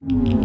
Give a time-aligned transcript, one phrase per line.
[0.00, 0.36] Welcome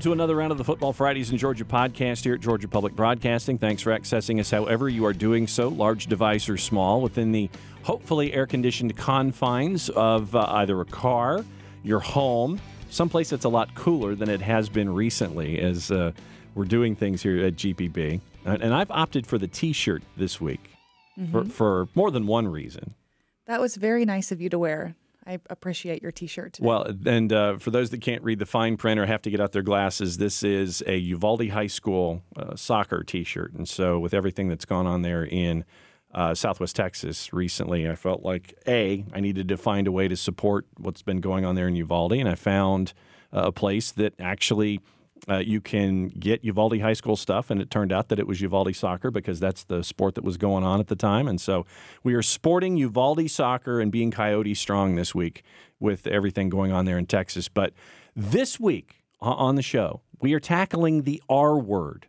[0.00, 3.58] to another round of the Football Fridays in Georgia podcast here at Georgia Public Broadcasting.
[3.58, 7.48] Thanks for accessing us however you are doing so, large device or small, within the
[7.84, 11.44] hopefully air conditioned confines of uh, either a car,
[11.84, 12.60] your home,
[12.92, 16.12] someplace that's a lot cooler than it has been recently as uh,
[16.54, 18.20] we're doing things here at GPB.
[18.44, 20.70] And I've opted for the t shirt this week
[21.18, 21.32] mm-hmm.
[21.32, 22.94] for, for more than one reason.
[23.46, 24.94] That was very nice of you to wear.
[25.26, 26.54] I appreciate your T-shirt.
[26.54, 26.66] Today.
[26.66, 29.40] Well, and uh, for those that can't read the fine print or have to get
[29.40, 34.14] out their glasses, this is a Uvalde High School uh, soccer T-shirt, and so with
[34.14, 35.64] everything that's gone on there in
[36.12, 40.16] uh, Southwest Texas recently, I felt like a I needed to find a way to
[40.16, 42.92] support what's been going on there in Uvalde, and I found
[43.32, 44.80] uh, a place that actually
[45.28, 48.40] uh, you can get Uvalde High School stuff, and it turned out that it was
[48.40, 51.28] Uvalde soccer because that's the sport that was going on at the time.
[51.28, 51.64] And so
[52.02, 55.44] we are sporting Uvalde soccer and being Coyote strong this week
[55.78, 57.48] with everything going on there in Texas.
[57.48, 57.72] But
[58.16, 62.06] this week on the show, we are tackling the R word.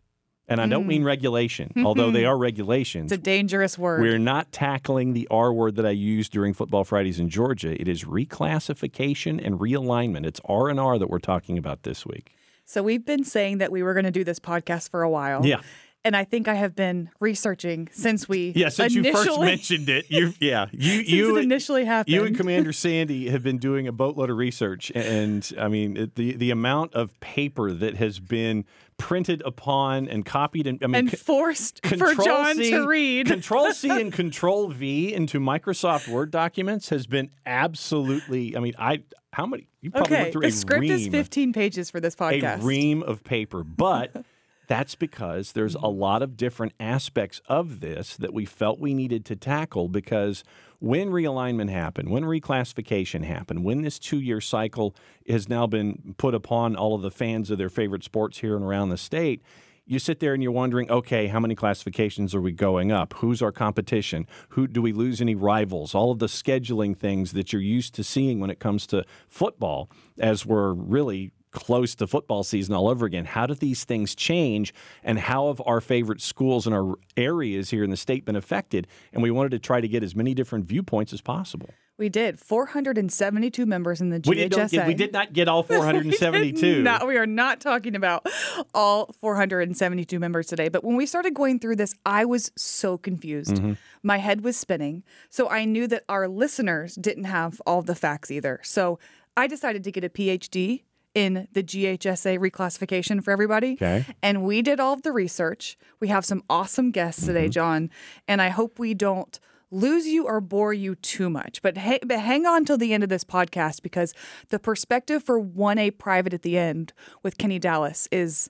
[0.48, 1.06] And I don't mean mm.
[1.06, 3.12] regulation, although they are regulations.
[3.12, 4.02] It's a dangerous word.
[4.02, 7.80] We're not tackling the R word that I used during Football Fridays in Georgia.
[7.80, 10.26] It is reclassification and realignment.
[10.26, 12.36] It's R and R that we're talking about this week.
[12.66, 15.46] So we've been saying that we were going to do this podcast for a while.
[15.46, 15.62] Yeah.
[16.06, 20.06] And I think I have been researching since we yeah since you first mentioned it
[20.10, 24.30] you yeah you you initially happened you and Commander Sandy have been doing a boatload
[24.30, 28.66] of research and I mean the the amount of paper that has been
[28.98, 33.72] printed upon and copied and I mean and forced for John C, to read Control
[33.72, 39.48] C and Control V into Microsoft Word documents has been absolutely I mean I how
[39.48, 39.68] many?
[39.82, 42.62] You probably okay, went through the script ream, is 15 pages for this podcast.
[42.62, 44.24] A ream of paper, but
[44.68, 46.00] that's because there's a mm-hmm.
[46.00, 50.44] lot of different aspects of this that we felt we needed to tackle because
[50.80, 54.96] when realignment happened, when reclassification happened, when this two-year cycle
[55.28, 58.66] has now been put upon all of the fans of their favorite sports here and
[58.66, 59.42] around the state,
[59.86, 63.14] you sit there and you're wondering, okay, how many classifications are we going up?
[63.16, 64.28] Who's our competition?
[64.50, 65.94] Who do we lose any rivals?
[65.94, 69.90] All of the scheduling things that you're used to seeing when it comes to football,
[70.18, 73.26] as we're really close to football season all over again.
[73.26, 77.84] How do these things change, and how have our favorite schools and our areas here
[77.84, 78.88] in the state been affected?
[79.14, 81.70] And we wanted to try to get as many different viewpoints as possible.
[81.96, 84.28] We did 472 members in the GHSA.
[84.28, 86.82] We did, get, we did not get all 472.
[86.82, 88.26] no, we are not talking about
[88.74, 90.70] all 472 members today.
[90.70, 93.56] But when we started going through this, I was so confused.
[93.56, 93.74] Mm-hmm.
[94.02, 95.04] My head was spinning.
[95.30, 98.60] So I knew that our listeners didn't have all the facts either.
[98.64, 98.98] So
[99.38, 100.82] I decided to get a PhD
[101.14, 103.74] in the GHSA reclassification for everybody.
[103.74, 104.06] Okay.
[104.22, 105.78] And we did all of the research.
[106.00, 107.52] We have some awesome guests today, mm-hmm.
[107.52, 107.90] John.
[108.28, 111.62] And I hope we don't lose you or bore you too much.
[111.62, 114.14] But, hey, but hang on till the end of this podcast because
[114.50, 116.94] the perspective for 1A private at the end
[117.24, 118.50] with Kenny Dallas is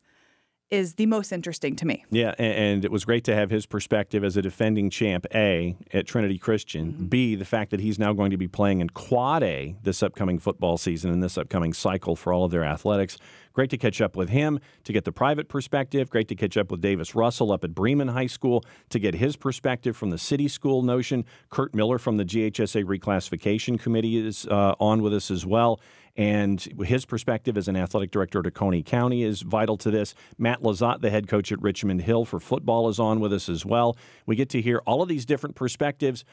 [0.69, 2.03] is the most interesting to me.
[2.09, 6.07] Yeah, and, it was great to have his perspective as a defending champ, A, at
[6.07, 6.94] Trinity Christian.
[6.94, 7.06] Mm-hmm.
[7.06, 10.40] B, the fact that he's now going to be playing in Quad A this upcoming
[10.40, 13.18] football season and this upcoming cycle for all of their athletics.
[13.53, 16.09] Great to catch up with him to get the private perspective.
[16.09, 19.35] Great to catch up with Davis Russell up at Bremen High School to get his
[19.35, 21.24] perspective from the city school notion.
[21.51, 25.80] Kurt Miller from the GHSA Reclassification Committee is uh, on with us as well.
[26.16, 30.13] And his perspective as an athletic director at Oconee County is vital to this.
[30.38, 33.66] Matt LeZotte, the head coach at Richmond Hill for football, is on with us as
[33.66, 33.97] well.
[34.28, 36.24] We get to hear all of these different perspectives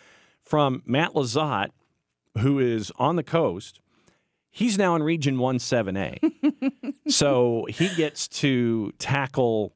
[0.43, 1.71] from Matt LeZotte,
[2.39, 3.81] who is on the coast.
[4.51, 6.95] He's now in Region 1 7A.
[7.09, 9.73] so he gets to tackle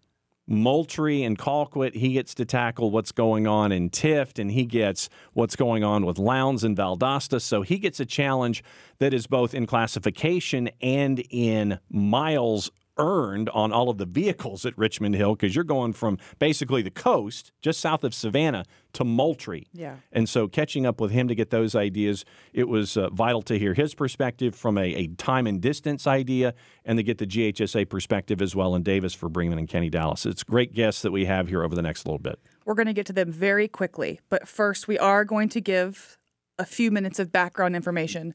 [0.47, 5.09] Moultrie and Colquitt, he gets to tackle what's going on in Tift, and he gets
[5.33, 7.41] what's going on with Lowndes and Valdosta.
[7.41, 8.63] So he gets a challenge
[8.99, 14.77] that is both in classification and in miles earned on all of the vehicles at
[14.79, 18.65] Richmond Hill because you're going from basically the coast, just south of Savannah,
[18.95, 19.67] to Moultrie.
[19.73, 19.97] Yeah.
[20.13, 23.59] And so catching up with him to get those ideas, it was uh, vital to
[23.59, 26.55] hear his perspective from a, a, time and distance idea
[26.85, 30.27] and to get the GHSA perspective as well and Davis for Bremen and Kenny Dallas.
[30.27, 32.39] It's great guests that we have here over the next little bit.
[32.65, 36.19] We're going to get to them very quickly, but first we are going to give
[36.59, 38.35] a few minutes of background information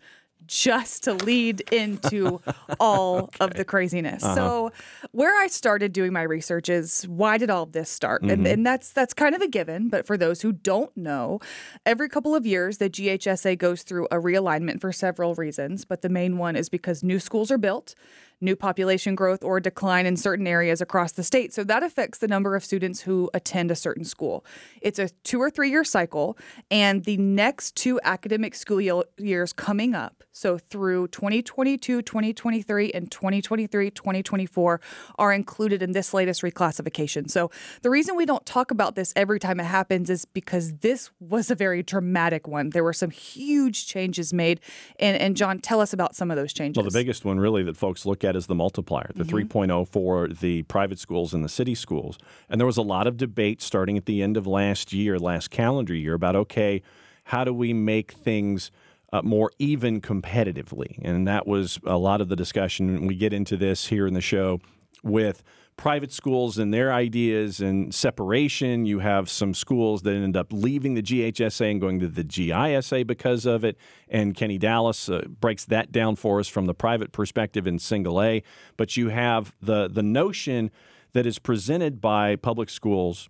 [0.49, 2.41] just to lead into
[2.79, 3.37] all okay.
[3.39, 4.23] of the craziness.
[4.23, 4.35] Uh-huh.
[4.35, 4.71] So,
[5.11, 8.23] where I started doing my research is why did all of this start?
[8.23, 8.31] Mm-hmm.
[8.31, 11.39] And, and that's that's kind of a given, but for those who don't know,
[11.85, 16.09] every couple of years the GHSA goes through a realignment for several reasons, but the
[16.09, 17.93] main one is because new schools are built,
[18.41, 21.53] new population growth, or decline in certain areas across the state.
[21.53, 24.45] So that affects the number of students who attend a certain school.
[24.81, 26.37] It's a two or three year cycle,
[26.71, 33.91] and the next two academic school years coming up, so through 2022, 2023, and 2023,
[33.91, 34.81] 2024,
[35.17, 37.29] are included in this latest reclassification.
[37.29, 37.51] So
[37.81, 41.51] the reason we don't talk about this every time it happens is because this was
[41.51, 42.69] a very dramatic one.
[42.69, 44.61] There were some huge changes made.
[44.99, 46.81] And, and John, tell us about some of those changes.
[46.81, 49.69] Well, the biggest one really that folks look at is the multiplier, the mm-hmm.
[49.69, 52.17] 3.0 for the private schools and the city schools.
[52.49, 55.49] And there was a lot of debate starting at the end of last year, last
[55.49, 56.81] calendar year, about okay,
[57.25, 58.71] how do we make things
[59.13, 60.99] uh, more even competitively?
[61.01, 63.07] And that was a lot of the discussion.
[63.07, 64.61] We get into this here in the show
[65.03, 65.43] with
[65.79, 68.85] private schools and their ideas and separation.
[68.85, 73.07] You have some schools that end up leaving the GHSA and going to the GISA
[73.07, 73.77] because of it.
[74.09, 78.21] And Kenny Dallas uh, breaks that down for us from the private perspective in single
[78.21, 78.43] A.
[78.75, 80.69] But you have the the notion
[81.13, 83.29] that is presented by public schools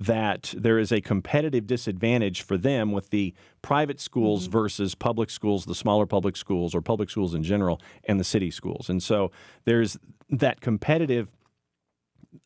[0.00, 4.52] that there is a competitive disadvantage for them with the private schools mm-hmm.
[4.52, 8.50] versus public schools, the smaller public schools or public schools in general, and the city
[8.50, 8.88] schools.
[8.88, 9.30] And so
[9.66, 9.98] there's
[10.30, 11.28] that competitive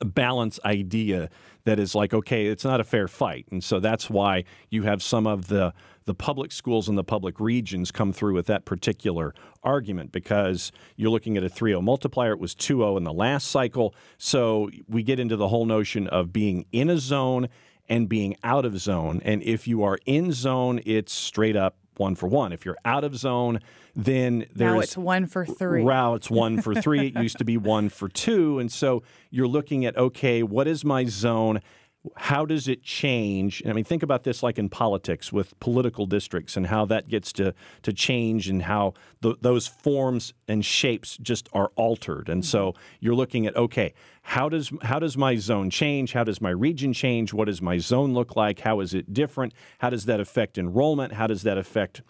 [0.01, 1.29] balance idea
[1.65, 3.47] that is like okay it's not a fair fight.
[3.51, 5.73] And so that's why you have some of the
[6.07, 11.11] the public schools in the public regions come through with that particular argument because you're
[11.11, 12.33] looking at a 3-0 multiplier.
[12.33, 13.95] It was 2-0 in the last cycle.
[14.19, 17.49] So we get into the whole notion of being in a zone
[17.89, 19.23] and being out of zone.
[19.25, 22.53] And if you are in zone it's straight up one for one.
[22.53, 23.61] If you're out of zone
[23.97, 25.83] then there's now it's one for three.
[25.83, 27.09] Wow, it's one for three.
[27.09, 30.85] it used to be one for two, and so you're looking at okay, what is
[30.85, 31.61] my zone?
[32.17, 33.63] How does it change?
[33.63, 37.09] And I mean, think about this like in politics with political districts and how that
[37.09, 42.29] gets to to change and how the, those forms and shapes just are altered.
[42.29, 42.81] And so mm-hmm.
[43.01, 46.13] you're looking at okay, how does how does my zone change?
[46.13, 47.33] How does my region change?
[47.33, 48.61] What does my zone look like?
[48.61, 49.55] How is it different?
[49.79, 51.13] How does that affect enrollment?
[51.13, 52.03] How does that affect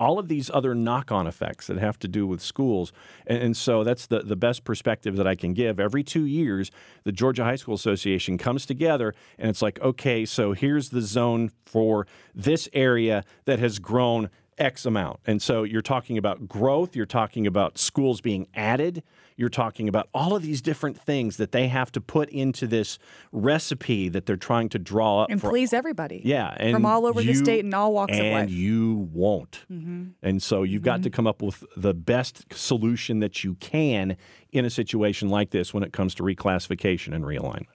[0.00, 2.92] all of these other knock-on effects that have to do with schools.
[3.26, 5.78] And, and, so that's the, the best perspective that I can give.
[5.78, 6.70] Every two years,
[7.04, 11.50] the Georgia High School Association comes together and it's like, okay, so here's the zone
[11.66, 15.20] for this area that has grown X amount.
[15.26, 19.02] And so you're talking about growth, you're talking about schools being added,
[19.40, 22.98] you're talking about all of these different things that they have to put into this
[23.32, 26.20] recipe that they're trying to draw up and for, please everybody.
[26.24, 28.42] Yeah, and from all over you, the state and all walks of life.
[28.42, 29.64] And you won't.
[29.72, 30.08] Mm-hmm.
[30.22, 30.84] And so you've mm-hmm.
[30.84, 31.16] got to mm-hmm.
[31.16, 34.16] come up with the best solution that you can
[34.52, 37.66] in a situation like this when it comes to reclassification and realignment.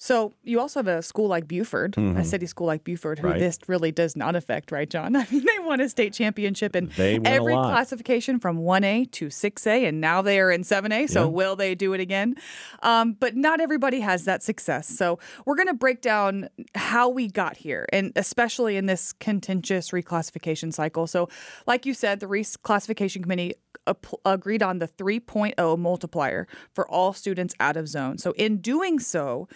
[0.00, 2.18] So you also have a school like Buford, mm-hmm.
[2.18, 3.38] a city school like Buford, who right.
[3.38, 5.16] this really does not affect, right, John?
[5.16, 10.00] I mean, they won a state championship in every classification from 1A to 6A, and
[10.00, 11.10] now they are in 7A.
[11.10, 11.26] So yeah.
[11.26, 12.36] will they do it again?
[12.84, 14.86] Um, but not everybody has that success.
[14.88, 19.90] So we're going to break down how we got here, and especially in this contentious
[19.90, 21.08] reclassification cycle.
[21.08, 21.28] So,
[21.66, 23.54] like you said, the reclassification committee
[24.24, 28.18] agreed on the 3.0 multiplier for all students out of zone.
[28.18, 29.48] So, in doing so,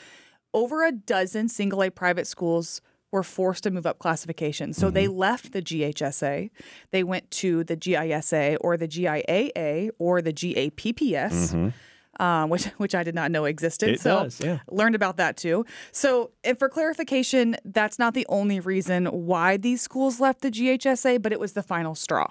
[0.54, 2.80] over a dozen single A private schools
[3.12, 4.72] were forced to move up classification.
[4.72, 4.94] So mm-hmm.
[4.94, 6.50] they left the GHSA,
[6.90, 11.52] they went to the GISA or the GIAA or the GAPPS.
[11.52, 11.68] Mm-hmm.
[12.20, 13.88] Um, which which I did not know existed.
[13.88, 14.58] It so does, yeah.
[14.70, 15.64] learned about that too.
[15.92, 21.22] So, and for clarification, that's not the only reason why these schools left the GHSA,
[21.22, 22.28] but it was the final straw.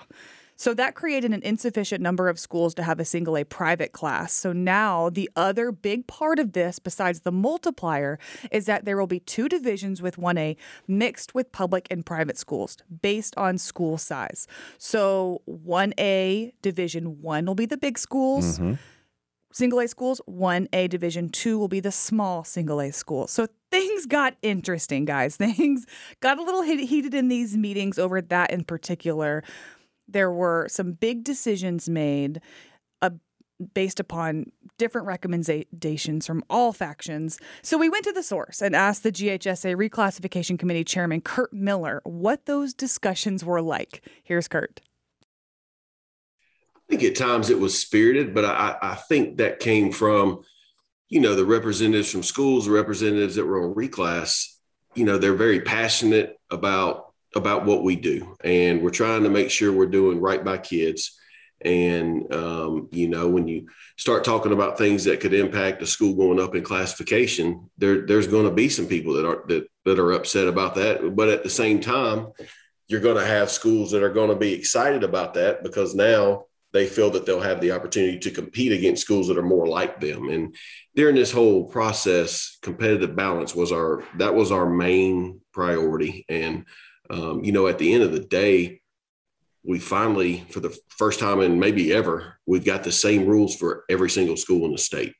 [0.61, 4.31] So that created an insufficient number of schools to have a single A private class.
[4.31, 8.19] So now the other big part of this, besides the multiplier,
[8.51, 10.55] is that there will be two divisions with 1A
[10.87, 14.45] mixed with public and private schools based on school size.
[14.77, 18.59] So 1A division 1 will be the big schools.
[18.59, 18.75] Mm-hmm
[19.53, 23.31] single A schools, 1A Division 2 will be the small single A schools.
[23.31, 25.35] So things got interesting, guys.
[25.41, 25.85] Things
[26.21, 29.43] got a little heated in these meetings over that in particular
[30.07, 32.41] there were some big decisions made
[33.01, 33.11] uh,
[33.73, 37.39] based upon different recommendations from all factions.
[37.61, 42.01] So we went to the source and asked the GHSA Reclassification Committee Chairman Kurt Miller
[42.03, 44.03] what those discussions were like.
[44.23, 44.81] Here's Kurt.
[46.75, 50.41] I think at times it was spirited, but I, I think that came from,
[51.07, 54.47] you know, the representatives from schools, representatives that were on reclass.
[54.95, 59.49] You know, they're very passionate about about what we do, and we're trying to make
[59.49, 61.17] sure we're doing right by kids.
[61.63, 66.15] And um, you know, when you start talking about things that could impact a school
[66.15, 69.99] going up in classification, there there's going to be some people that are that that
[69.99, 71.15] are upset about that.
[71.15, 72.27] But at the same time,
[72.87, 76.45] you're going to have schools that are going to be excited about that because now
[76.73, 79.99] they feel that they'll have the opportunity to compete against schools that are more like
[79.99, 80.29] them.
[80.29, 80.55] And
[80.95, 86.25] during this whole process, competitive balance was our that was our main priority.
[86.29, 86.65] And
[87.11, 88.81] um, you know, at the end of the day,
[89.63, 93.83] we finally, for the first time in maybe ever, we've got the same rules for
[93.89, 95.13] every single school in the state.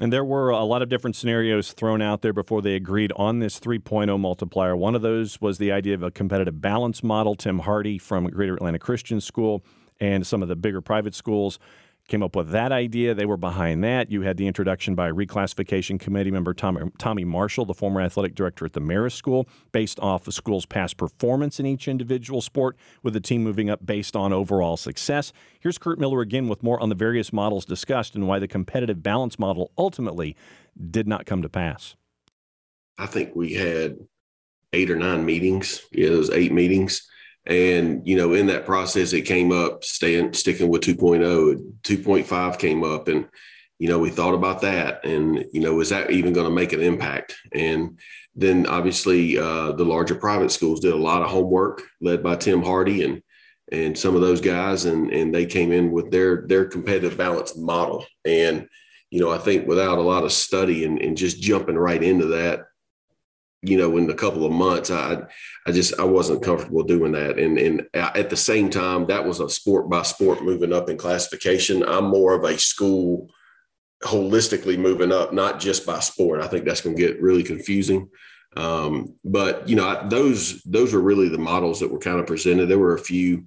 [0.00, 3.38] And there were a lot of different scenarios thrown out there before they agreed on
[3.38, 4.74] this 3.0 multiplier.
[4.74, 7.34] One of those was the idea of a competitive balance model.
[7.34, 9.62] Tim Hardy from Greater Atlanta Christian School
[10.00, 11.58] and some of the bigger private schools
[12.10, 13.14] came up with that idea.
[13.14, 14.10] They were behind that.
[14.10, 18.66] You had the introduction by reclassification committee member Tommy, Tommy Marshall, the former athletic director
[18.66, 23.14] at the Marist School, based off the school's past performance in each individual sport, with
[23.14, 25.32] the team moving up based on overall success.
[25.60, 29.02] Here's Kurt Miller again with more on the various models discussed and why the competitive
[29.02, 30.36] balance model ultimately
[30.90, 31.94] did not come to pass.
[32.98, 33.98] I think we had
[34.72, 35.80] eight or nine meetings.
[35.92, 37.08] Yeah, those eight meetings
[37.46, 42.84] and, you know, in that process, it came up staying, sticking with 2.0, 2.5 came
[42.84, 43.28] up and,
[43.78, 46.72] you know, we thought about that and, you know, is that even going to make
[46.72, 47.36] an impact?
[47.52, 47.98] And
[48.34, 52.62] then obviously uh, the larger private schools did a lot of homework led by Tim
[52.62, 53.22] Hardy and,
[53.72, 57.56] and some of those guys and, and they came in with their, their competitive balance
[57.56, 58.04] model.
[58.24, 58.68] And,
[59.10, 62.26] you know, I think without a lot of study and, and just jumping right into
[62.26, 62.66] that,
[63.62, 65.22] you know, in a couple of months, I,
[65.66, 67.38] I just, I wasn't comfortable doing that.
[67.38, 70.96] And, and at the same time, that was a sport by sport moving up in
[70.96, 71.82] classification.
[71.82, 73.28] I'm more of a school
[74.02, 76.40] holistically moving up, not just by sport.
[76.40, 78.08] I think that's going to get really confusing.
[78.56, 82.66] Um, but you know, those, those were really the models that were kind of presented.
[82.66, 83.44] There were a few,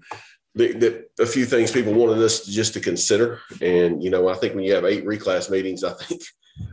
[0.53, 3.41] that a few things people wanted us just to consider.
[3.61, 6.21] And, you know, I think when you have eight reclass meetings, I think,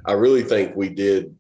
[0.04, 1.35] I really think we did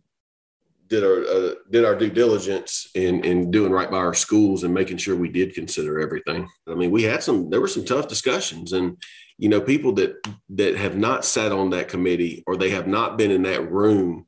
[0.90, 4.74] did our uh, did our due diligence in in doing right by our schools and
[4.74, 6.48] making sure we did consider everything.
[6.68, 8.96] I mean, we had some there were some tough discussions and
[9.38, 10.16] you know people that
[10.50, 14.26] that have not sat on that committee or they have not been in that room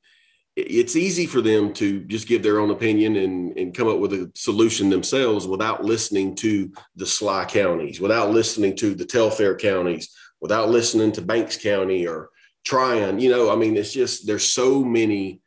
[0.55, 4.13] it's easy for them to just give their own opinion and, and come up with
[4.13, 10.15] a solution themselves without listening to the SLY counties, without listening to the Telfair counties,
[10.43, 12.29] without listening to Banks County or
[12.65, 13.19] Trion.
[13.19, 15.41] You know, I mean, it's just there's so many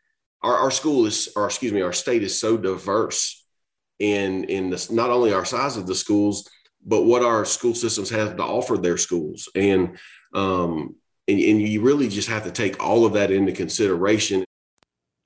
[0.45, 3.43] our, our school is, or excuse me, our state is so diverse
[3.99, 6.47] in in this, not only our size of the schools,
[6.85, 9.97] but what our school systems have to offer their schools, and
[10.33, 10.95] um,
[11.27, 14.45] and, and you really just have to take all of that into consideration.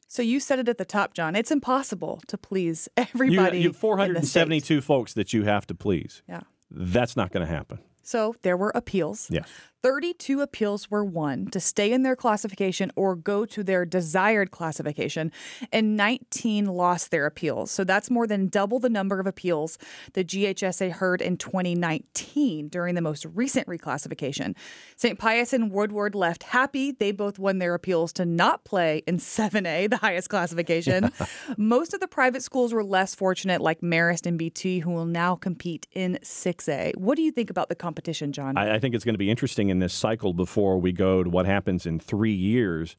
[0.07, 1.35] So you said it at the top, John.
[1.35, 3.57] It's impossible to please everybody.
[3.59, 6.23] You, you have 472 folks that you have to please.
[6.27, 7.79] Yeah, that's not going to happen.
[8.03, 9.27] So there were appeals.
[9.29, 9.43] Yeah.
[9.81, 15.31] 32 appeals were won to stay in their classification or go to their desired classification,
[15.71, 17.71] and 19 lost their appeals.
[17.71, 19.77] So that's more than double the number of appeals
[20.13, 24.55] the GHSA heard in 2019 during the most recent reclassification.
[24.97, 25.17] St.
[25.17, 26.91] Pius and Woodward left happy.
[26.91, 31.11] They both won their appeals to not play in 7A, the highest classification.
[31.57, 35.35] Most of the private schools were less fortunate, like Marist and BT, who will now
[35.35, 36.97] compete in 6A.
[36.97, 38.57] What do you think about the competition, John?
[38.57, 41.29] I, I think it's going to be interesting in this cycle before we go to
[41.29, 42.95] what happens in three years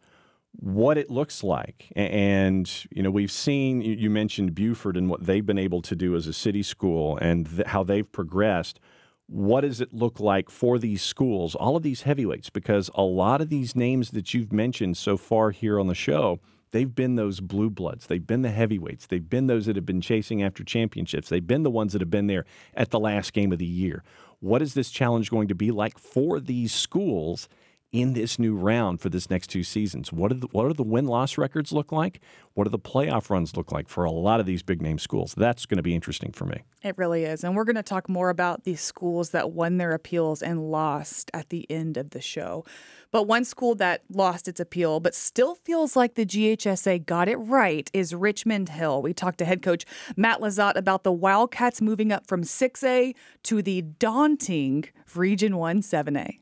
[0.53, 1.93] what it looks like.
[1.95, 6.17] And, you know, we've seen, you mentioned Buford and what they've been able to do
[6.17, 8.81] as a city school and th- how they've progressed.
[9.27, 12.51] What does it look like for these schools, all of these heavyweights?
[12.51, 16.41] Because a lot of these names that you've mentioned so far here on the show,
[16.73, 18.09] they've been those blue bloods.
[18.09, 19.07] They've been the heavyweights.
[19.07, 21.29] They've been those that have been chasing after championships.
[21.29, 24.03] They've been the ones that have been there at the last game of the year.
[24.41, 27.49] What is this challenge going to be like for these schools
[27.93, 30.13] in this new round for this next two seasons?
[30.13, 32.21] What are the, what are the win loss records look like?
[32.55, 35.35] What do the playoff runs look like for a lot of these big name schools?
[35.37, 36.63] That's going to be interesting for me.
[36.83, 37.43] It really is.
[37.43, 41.31] And we're going to talk more about these schools that won their appeals and lost
[41.35, 42.65] at the end of the show.
[43.11, 47.37] But one school that lost its appeal but still feels like the GHSA got it
[47.37, 49.03] right is Richmond Hill.
[49.03, 49.85] We talked to head coach
[50.17, 56.39] Matt LeZotte about the Wildcats moving up from 6A to the daunting Region 1 7A.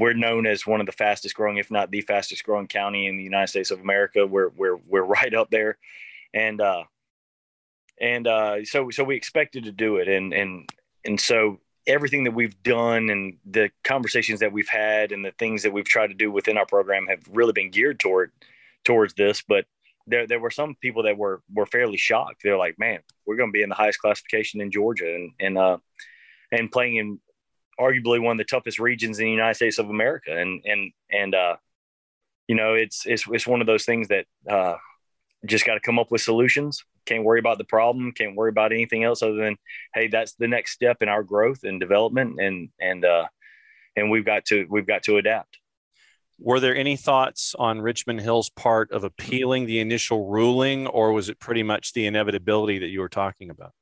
[0.00, 3.18] We're known as one of the fastest growing, if not the fastest growing county in
[3.18, 4.26] the United States of America.
[4.26, 5.76] We're we're we're right up there,
[6.32, 6.84] and uh,
[8.00, 10.70] and uh, so so we expected to do it, and and
[11.04, 15.62] and so everything that we've done and the conversations that we've had and the things
[15.64, 18.32] that we've tried to do within our program have really been geared toward
[18.84, 19.42] towards this.
[19.46, 19.66] But
[20.06, 22.40] there there were some people that were were fairly shocked.
[22.42, 25.58] They're like man we're going to be in the highest classification in Georgia and and
[25.58, 25.76] uh
[26.50, 27.20] and playing in
[27.80, 31.34] arguably one of the toughest regions in the United States of America and and and
[31.34, 31.56] uh
[32.48, 34.76] you know it's it's it's one of those things that uh
[35.46, 38.72] just got to come up with solutions can't worry about the problem can't worry about
[38.72, 39.56] anything else other than
[39.94, 43.24] hey that's the next step in our growth and development and and uh
[43.96, 45.58] and we've got to we've got to adapt.
[46.38, 51.28] Were there any thoughts on Richmond Hill's part of appealing the initial ruling, or was
[51.28, 53.72] it pretty much the inevitability that you were talking about?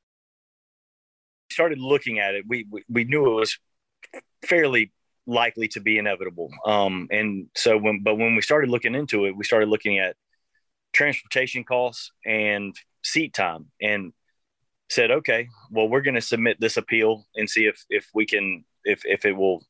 [1.53, 2.45] Started looking at it.
[2.49, 3.59] We we, we knew it was
[4.45, 4.93] fairly
[5.27, 6.51] likely to be inevitable.
[6.65, 10.17] Um, and so when but when we started looking into it, we started looking at
[10.93, 12.75] transportation costs and
[13.05, 14.13] seat time and
[14.91, 18.65] said, okay, well, we're going to submit this appeal and see if if we can
[18.85, 19.63] if if it will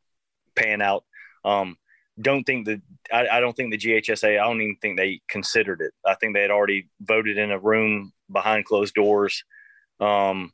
[0.55, 1.05] pan out.
[1.45, 1.77] Um,
[2.21, 2.81] don't think that
[3.13, 4.41] I, I, don't think the GHSA.
[4.41, 5.93] I don't even think they considered it.
[6.05, 9.45] I think they had already voted in a room behind closed doors
[10.01, 10.53] um,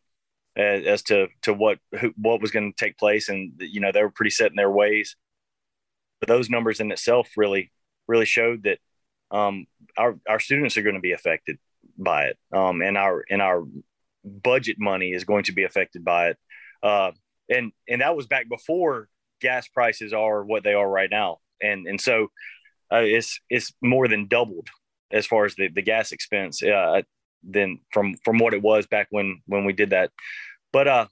[0.56, 3.92] as, as, to to what who, what was going to take place, and you know
[3.92, 5.16] they were pretty set in their ways.
[6.20, 7.72] But those numbers in itself really
[8.06, 8.78] really showed that
[9.30, 11.58] um, our our students are going to be affected
[11.98, 13.64] by it, um, and our and our
[14.24, 16.38] budget money is going to be affected by it.
[16.82, 17.12] Uh,
[17.48, 19.08] and and that was back before
[19.40, 22.28] gas prices are what they are right now and and so
[22.92, 24.68] uh, it's it's more than doubled
[25.10, 27.02] as far as the, the gas expense uh,
[27.48, 30.10] than from from what it was back when when we did that.
[30.72, 31.06] But uh,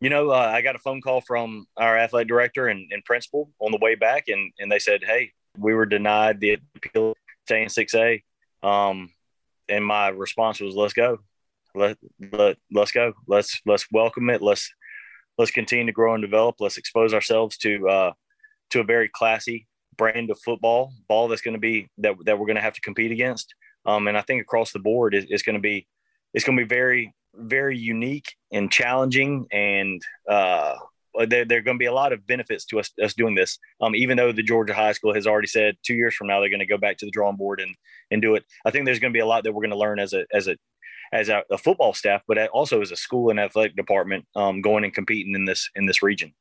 [0.00, 3.50] you know, uh, I got a phone call from our athletic director and, and principal
[3.60, 7.14] on the way back, and and they said, "Hey, we were denied the appeal
[7.48, 8.22] to six A,"
[8.62, 9.10] um,
[9.68, 11.18] and my response was, "Let's go,
[11.74, 11.98] let
[12.32, 14.72] let let's go, let's let's welcome it, let's
[15.38, 18.12] let's continue to grow and develop, let's expose ourselves to uh,
[18.70, 19.66] to a very classy
[19.96, 22.80] brand of football ball that's going to be that, that we're going to have to
[22.80, 23.54] compete against.
[23.86, 25.86] Um, and I think across the board, it, it's going to be
[26.32, 30.76] it's going to be very very unique and challenging, and uh,
[31.26, 33.58] there, there, are going to be a lot of benefits to us, us doing this.
[33.80, 36.48] Um, even though the Georgia High School has already said two years from now they're
[36.48, 37.74] going to go back to the drawing board and
[38.10, 39.76] and do it, I think there's going to be a lot that we're going to
[39.76, 40.56] learn as a as a
[41.12, 44.84] as a, a football staff, but also as a school and athletic department um, going
[44.84, 46.34] and competing in this in this region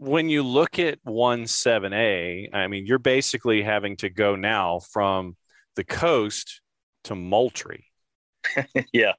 [0.00, 5.36] when you look at 1-7A, I mean, you're basically having to go now from
[5.76, 6.60] the coast
[7.04, 7.86] to Moultrie.
[8.92, 9.12] yeah.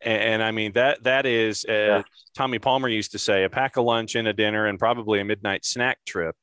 [0.00, 2.02] And, and, I mean, that that is, uh, yeah.
[2.34, 5.24] Tommy Palmer used to say, a pack of lunch and a dinner and probably a
[5.24, 6.36] midnight snack trip.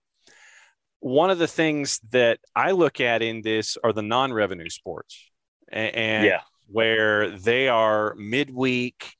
[1.00, 5.32] One of the things that I look at in this are the non revenue sports.
[5.72, 6.42] And, and yeah.
[6.68, 9.16] where they are midweek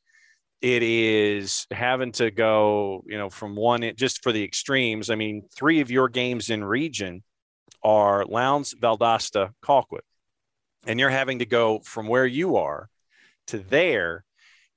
[0.62, 5.10] it is having to go, you know, from one just for the extremes.
[5.10, 7.24] I mean, three of your games in region
[7.84, 10.06] are Lowndes, Valdosta, Colquitt,
[10.86, 12.90] and you're having to go from where you are
[13.48, 14.24] to there.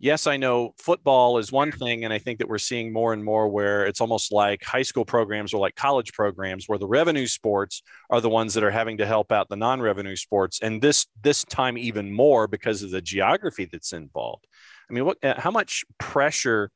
[0.00, 3.24] Yes, I know football is one thing, and I think that we're seeing more and
[3.24, 7.26] more where it's almost like high school programs or like college programs where the revenue
[7.26, 11.06] sports are the ones that are having to help out the non-revenue sports, and this
[11.22, 14.46] this time even more because of the geography that's involved.
[14.90, 15.18] I mean, what?
[15.22, 16.70] How much pressure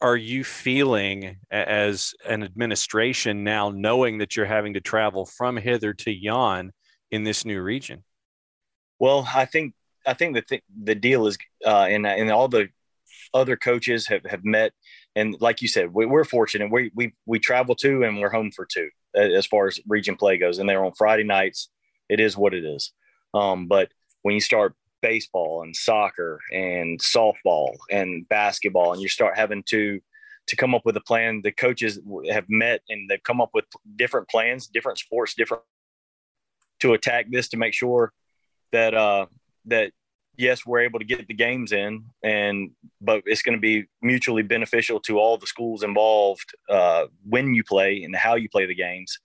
[0.00, 5.92] are you feeling as an administration now, knowing that you're having to travel from hither
[5.94, 6.72] to yon
[7.12, 8.02] in this new region?
[9.02, 9.74] Well, I think
[10.06, 11.36] I think the th- the deal is,
[11.66, 12.68] uh, and and all the
[13.34, 14.74] other coaches have, have met,
[15.16, 16.70] and like you said, we, are fortunate.
[16.70, 20.38] We we we travel to and we're home for two as far as region play
[20.38, 21.68] goes, and they're on Friday nights.
[22.08, 22.92] It is what it is.
[23.34, 23.90] Um, but
[24.22, 29.98] when you start baseball and soccer and softball and basketball and you start having to
[30.46, 31.98] to come up with a plan the coaches
[32.30, 33.64] have met and they've come up with
[33.96, 35.64] different plans different sports different
[36.78, 38.12] to attack this to make sure
[38.72, 39.26] that uh
[39.66, 39.92] that
[40.36, 44.42] yes we're able to get the games in and but it's going to be mutually
[44.42, 48.74] beneficial to all the schools involved uh when you play and how you play the
[48.74, 49.18] games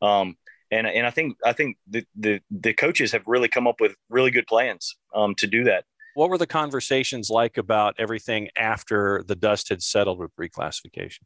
[0.00, 0.36] um
[0.74, 3.94] and and I think I think the the, the coaches have really come up with
[4.08, 5.84] really good plans um, to do that.
[6.14, 11.20] What were the conversations like about everything after the dust had settled with reclassification?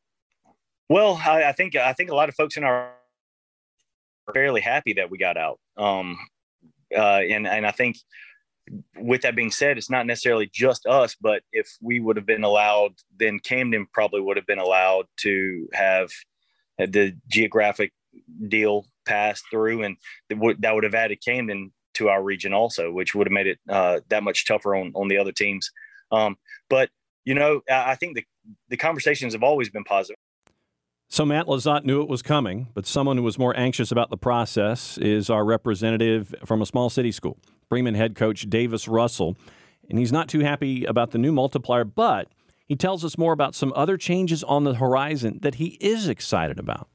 [0.88, 2.92] Well, I, I think I think a lot of folks in our
[4.26, 5.59] are fairly happy that we got out.
[5.76, 6.18] Um,
[6.96, 7.96] uh, and and I think
[8.96, 12.44] with that being said, it's not necessarily just us, but if we would have been
[12.44, 16.11] allowed, then Camden probably would have been allowed to have
[16.79, 17.92] the geographic
[18.48, 19.96] deal passed through, and
[20.29, 23.46] that would, that would have added Camden to our region also, which would have made
[23.46, 25.70] it uh, that much tougher on on the other teams.
[26.11, 26.37] Um,
[26.70, 26.90] but
[27.24, 28.24] you know, I think the
[28.68, 30.18] the conversations have always been positive.
[31.11, 34.18] So Matt LeZotte knew it was coming, but someone who was more anxious about the
[34.18, 37.38] process is our representative from a small city school,
[37.71, 39.35] Bremen head coach Davis Russell,
[39.88, 42.29] and he's not too happy about the new multiplier, but
[42.66, 46.59] he tells us more about some other changes on the horizon that he is excited
[46.59, 46.88] about.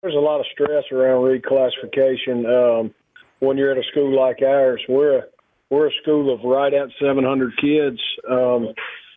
[0.00, 2.46] There's a lot of stress around reclassification.
[2.46, 2.94] Um,
[3.40, 5.22] when you're at a school like ours, we're a,
[5.68, 7.98] we're a school of right at 700 kids.
[8.30, 8.72] Um,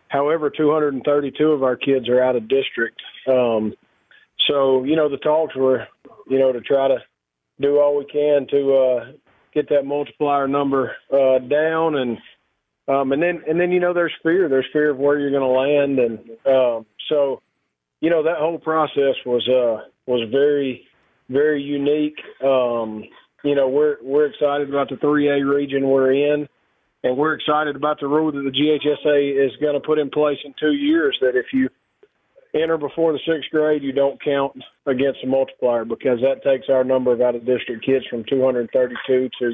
[0.10, 3.74] however, 232 of our kids are out of district, Um,
[4.48, 5.88] so you know the talks were,
[6.28, 6.98] you know, to try to
[7.60, 9.12] do all we can to uh,
[9.54, 12.18] get that multiplier number uh, down, and
[12.88, 15.42] um, and then and then you know there's fear, there's fear of where you're going
[15.42, 17.42] to land, and um, so
[18.02, 20.88] you know that whole process was uh, was very
[21.30, 22.20] very unique.
[22.44, 23.06] Um,
[23.44, 26.48] you know we're we're excited about the 3A region we're in
[27.06, 30.40] and we're excited about the rule that the GHSA is going to put in place
[30.44, 31.16] in two years.
[31.22, 31.70] That if you
[32.56, 34.54] enter before the sixth grade, you don't count
[34.88, 39.30] against the multiplier because that takes our number of out of district kids from 232
[39.40, 39.52] to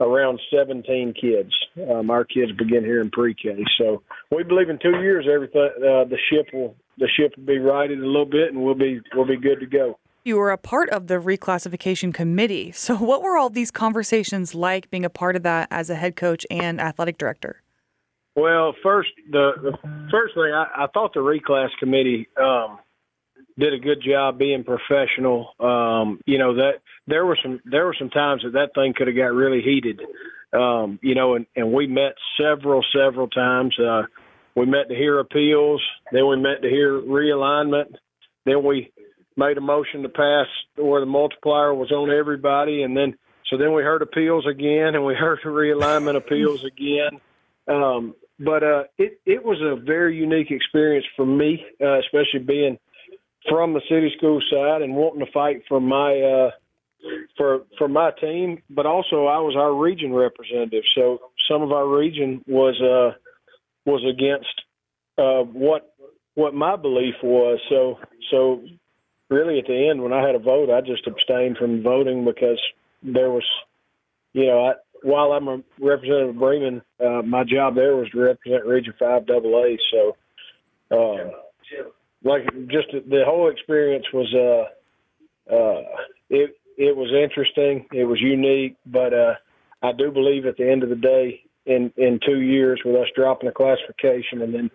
[0.00, 1.50] around 17 kids.
[1.90, 6.04] Um, our kids begin here in pre-K, so we believe in two years, everything uh,
[6.04, 9.26] the ship will the ship will be righted a little bit, and we'll be we'll
[9.26, 9.98] be good to go.
[10.24, 12.72] You were a part of the reclassification committee.
[12.82, 16.16] So, what were all these conversations like being a part of that as a head
[16.16, 17.62] coach and athletic director?
[18.34, 19.78] Well, first, the, the
[20.10, 22.78] first thing I, I thought the reclass committee um,
[23.58, 25.52] did a good job being professional.
[25.60, 29.06] Um, you know that there were some there were some times that that thing could
[29.06, 30.00] have got really heated.
[30.52, 33.78] Um, you know, and, and we met several several times.
[33.78, 34.02] Uh,
[34.56, 37.94] we met to hear appeals, then we met to hear realignment,
[38.44, 38.92] then we
[39.36, 43.14] made a motion to pass where the multiplier was on everybody, and then
[43.50, 47.20] so then we heard appeals again, and we heard realignment appeals again.
[47.68, 52.78] Um, but uh, it it was a very unique experience for me, uh, especially being
[53.48, 56.50] from the city school side and wanting to fight for my uh,
[57.36, 58.62] for for my team.
[58.70, 63.16] But also, I was our region representative, so some of our region was uh,
[63.84, 64.62] was against
[65.18, 65.94] uh, what
[66.34, 67.60] what my belief was.
[67.68, 67.98] So
[68.30, 68.62] so
[69.32, 72.60] really at the end when I had a vote, I just abstained from voting because
[73.02, 73.44] there was,
[74.32, 78.20] you know, I, while I'm a representative of Bremen, uh, my job there was to
[78.20, 79.76] represent Region Five AA.
[79.90, 80.16] So,
[80.90, 81.30] uh,
[82.22, 85.82] like, just the whole experience was, uh, uh,
[86.30, 89.34] it it was interesting, it was unique, but uh,
[89.82, 93.08] I do believe at the end of the day, in in two years, with us
[93.16, 94.70] dropping the classification and then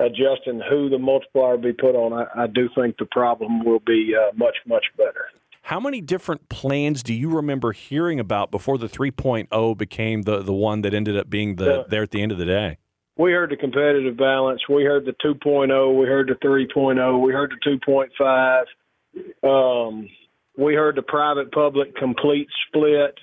[0.00, 3.80] adjusting who the multiplier will be put on, I, I do think the problem will
[3.80, 5.26] be uh, much, much better.
[5.62, 10.52] How many different plans do you remember hearing about before the 3.0 became the, the
[10.52, 12.78] one that ended up being the there at the end of the day?
[13.18, 14.62] We heard the competitive balance.
[14.68, 16.00] We heard the 2.0.
[16.00, 17.20] We heard the 3.0.
[17.20, 19.88] We heard the 2.5.
[19.90, 20.08] Um,
[20.56, 23.18] we heard the private public complete split.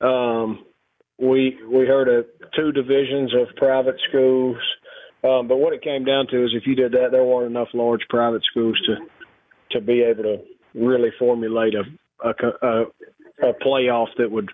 [0.00, 0.64] Um,
[1.18, 4.56] we we heard of two divisions of private schools.
[5.24, 7.68] Um, but what it came down to is if you did that, there weren't enough
[7.72, 8.96] large private schools to
[9.70, 10.36] to be able to
[10.74, 11.82] really formulate a
[12.24, 12.82] a, a,
[13.48, 14.50] a playoff that would,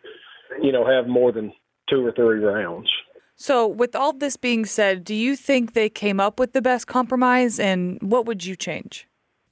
[0.62, 1.52] you know, have more than
[1.88, 2.90] two or three rounds.
[3.37, 6.87] So, with all this being said, do you think they came up with the best
[6.87, 9.09] compromise, and what would you change?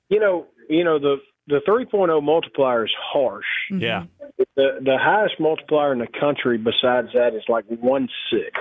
[0.08, 1.16] You know, you know the
[1.48, 3.46] the 3.0 multiplier is harsh.
[3.72, 3.82] Mm-hmm.
[3.82, 4.04] Yeah.
[4.56, 8.52] The the highest multiplier in the country besides that is like one six,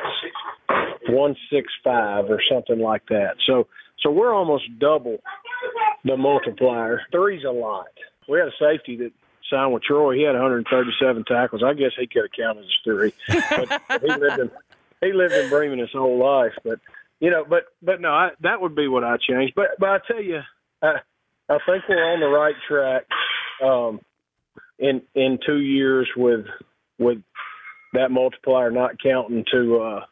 [1.09, 3.35] one six five or something like that.
[3.45, 3.67] So
[4.03, 5.17] so we're almost double
[6.03, 7.01] the multiplier.
[7.11, 7.87] Three's a lot.
[8.27, 9.11] We had a safety that
[9.49, 10.15] signed with Troy.
[10.15, 11.63] He had 137 tackles.
[11.63, 13.13] I guess he could have counted as three.
[13.27, 14.51] But he lived in
[15.01, 16.53] he lived in Bremen his whole life.
[16.63, 16.79] But
[17.19, 19.53] you know, but but no, I, that would be what I changed.
[19.55, 20.41] But but I tell you.
[20.81, 20.99] Uh,
[21.49, 23.05] I think we're on the right track.
[23.63, 24.01] Um,
[24.79, 26.45] in in two years with
[26.99, 27.19] with
[27.93, 30.05] that multiplier not counting to uh,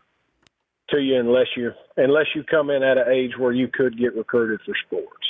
[0.89, 4.15] to you unless you unless you come in at an age where you could get
[4.15, 5.26] recruited for sports.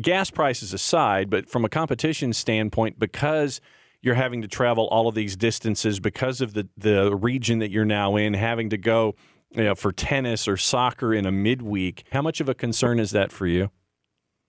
[0.00, 3.60] Gas prices aside, but from a competition standpoint, because
[4.02, 7.84] you're having to travel all of these distances because of the the region that you're
[7.84, 9.14] now in, having to go
[9.50, 13.10] you know, for tennis or soccer in a midweek, how much of a concern is
[13.12, 13.70] that for you?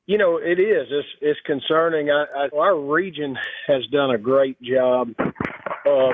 [0.05, 0.87] You know, it is.
[0.89, 2.09] It's, it's concerning.
[2.09, 5.09] I, I, our region has done a great job
[5.85, 6.13] of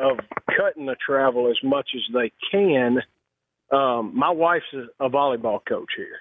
[0.00, 0.18] of
[0.56, 2.98] cutting the travel as much as they can.
[3.70, 4.64] Um, my wife's
[5.00, 6.18] a, volleyball coach here,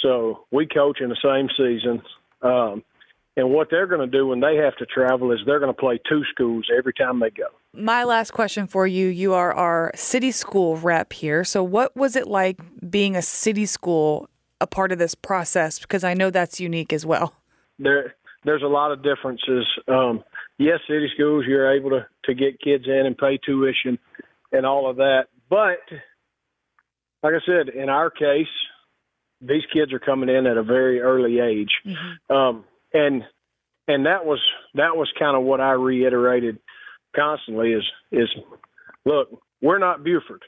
[0.00, 2.02] so we coach in the same season.
[2.42, 2.82] Um,
[3.36, 5.80] and what they're going to do when they have to travel is they're going to
[5.80, 7.46] play two schools every time they go.
[7.72, 11.44] My last question for you you are our city school rep here.
[11.44, 14.28] So, what was it like being a city school
[14.60, 15.78] a part of this process?
[15.78, 17.34] Because I know that's unique as well.
[17.78, 19.66] There, there's a lot of differences.
[19.88, 20.22] Um,
[20.58, 23.98] yes, city schools, you're able to, to get kids in and pay tuition
[24.52, 25.24] and all of that.
[25.48, 25.80] But
[27.22, 28.46] like I said, in our case,
[29.40, 31.70] these kids are coming in at a very early age.
[31.86, 32.34] Mm-hmm.
[32.34, 33.22] Um, and,
[33.88, 34.40] and that was,
[34.74, 36.58] that was kind of what I reiterated
[37.14, 38.28] constantly is, is
[39.04, 39.28] look,
[39.60, 40.42] we're not Buford,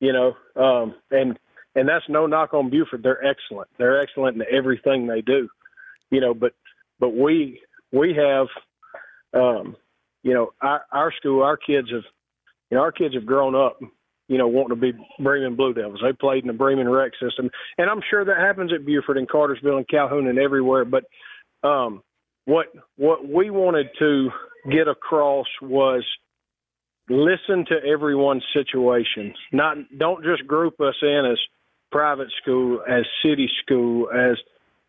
[0.00, 1.38] you know, um, and,
[1.74, 3.02] and that's no knock on Buford.
[3.02, 3.68] They're excellent.
[3.78, 5.48] They're excellent in everything they do.
[6.10, 6.52] you know, but
[6.98, 7.60] but we
[7.92, 8.46] we have,
[9.34, 9.76] um,
[10.22, 12.04] you know, our our school, our kids have,
[12.70, 13.80] you know, our kids have grown up,
[14.28, 16.00] you know, wanting to be Bremen Blue Devils.
[16.02, 19.28] They played in the Bremen rec system, and I'm sure that happens at Buford and
[19.28, 20.84] Cartersville and Calhoun and everywhere.
[20.84, 21.04] But
[21.66, 22.02] um,
[22.44, 24.30] what what we wanted to
[24.70, 26.04] get across was
[27.08, 29.34] listen to everyone's situation.
[29.52, 31.38] Not don't just group us in as
[31.92, 34.36] private school, as city school, as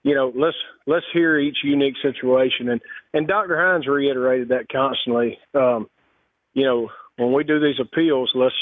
[0.04, 2.70] you know, let's let's hear each unique situation.
[2.70, 2.82] And
[3.14, 3.58] and Dr.
[3.58, 5.38] Hines reiterated that constantly.
[5.54, 5.88] Um,
[6.54, 8.56] you know, when we do these appeals, let's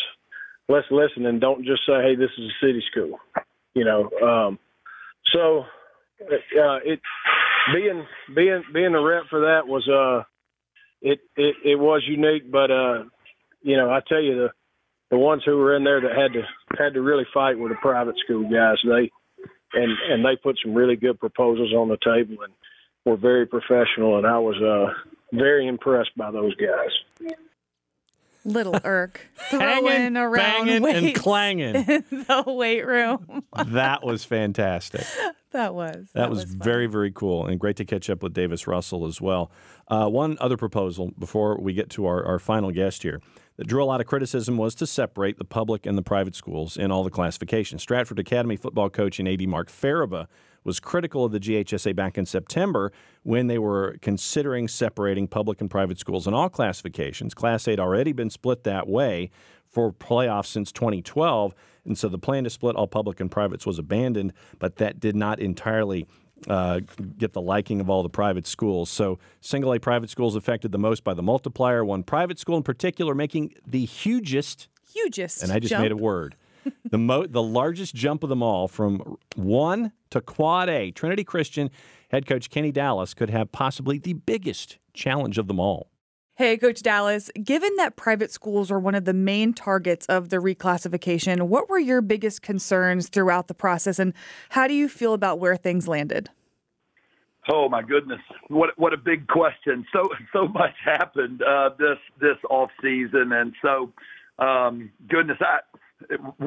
[0.70, 3.20] let's listen and don't just say, "Hey, this is a city school."
[3.74, 4.60] You know, um,
[5.34, 5.66] so
[6.22, 7.00] uh, it
[7.74, 10.24] being being being a rep for that was uh
[11.02, 13.04] it it, it was unique, but uh
[13.62, 14.50] you know I tell you the
[15.12, 16.42] the ones who were in there that had to
[16.78, 18.78] had to really fight were the private school guys.
[18.84, 19.12] They
[19.74, 22.54] and and they put some really good proposals on the table and
[23.06, 24.94] were very professional, and I was uh
[25.34, 27.36] very impressed by those guys.
[28.46, 31.76] Little Irk Hanging, throwing around banging, and clanging.
[31.76, 33.44] in the weight room.
[33.66, 35.04] that was fantastic.
[35.52, 36.60] that was That, was, fun.
[36.60, 39.52] very, very cool and great to catch up with Davis Russell as well.
[39.88, 43.20] Uh, one other proposal before we get to our, our final guest here
[43.58, 46.78] that drew a lot of criticism was to separate the public and the private schools
[46.78, 47.82] in all the classifications.
[47.82, 50.28] Stratford Academy football coach and AD Mark Faraba
[50.66, 52.92] was critical of the GHSA back in September
[53.24, 57.34] when they were considering separating public and private schools in all classifications.
[57.34, 59.30] Class 8 had already been split that way
[59.70, 61.54] for playoffs since 2012,
[61.86, 65.16] and so the plan to split all public and privates was abandoned, but that did
[65.16, 66.08] not entirely
[66.50, 66.82] uh,
[67.18, 68.90] get the liking of all the private schools.
[68.90, 71.84] So single A private schools affected the most by the multiplier.
[71.84, 75.44] One private school in particular making the hugest, hugest.
[75.44, 75.84] and I just jump.
[75.84, 76.36] made a word,
[76.92, 80.92] the mo- the largest jump of them all from one to quad A.
[80.92, 81.70] Trinity Christian
[82.10, 85.90] head coach Kenny Dallas could have possibly the biggest challenge of them all.
[86.38, 90.38] Hey, Coach Dallas, given that private schools are one of the main targets of the
[90.38, 94.14] reclassification, what were your biggest concerns throughout the process and
[94.50, 96.30] how do you feel about where things landed?
[97.50, 99.86] Oh my goodness, what what a big question!
[99.94, 103.94] So so much happened uh, this this off season, and so
[104.40, 105.60] um, goodness, I,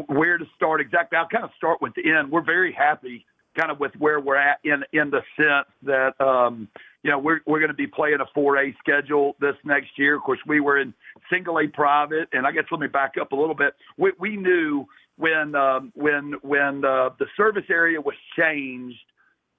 [0.07, 1.19] where to start exactly?
[1.19, 2.31] I'll kind of start with the end.
[2.31, 3.25] We're very happy,
[3.57, 6.69] kind of with where we're at in in the sense that um,
[7.03, 10.17] you know we're we're going to be playing a 4A schedule this next year.
[10.17, 10.95] Of course, we were in
[11.31, 13.75] single A private, and I guess let me back up a little bit.
[13.97, 18.99] We we knew when um, when when uh, the service area was changed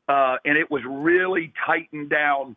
[0.10, 2.56] uh, and it was really tightened down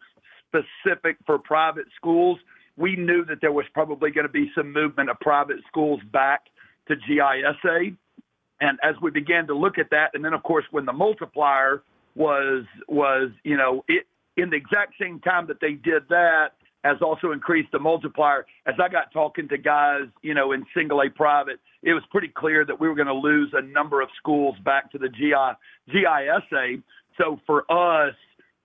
[0.49, 2.39] specific for private schools.
[2.77, 6.47] We knew that there was probably going to be some movement of private schools back
[6.89, 7.97] to GISA.
[8.61, 11.83] And as we began to look at that, and then of course when the multiplier
[12.15, 16.53] was was you know it in the exact same time that they did that
[16.85, 18.45] has also increased the multiplier.
[18.67, 22.29] As I got talking to guys, you know, in single A private, it was pretty
[22.29, 25.95] clear that we were going to lose a number of schools back to the GI,
[25.95, 26.83] GISA.
[27.19, 28.15] So for us,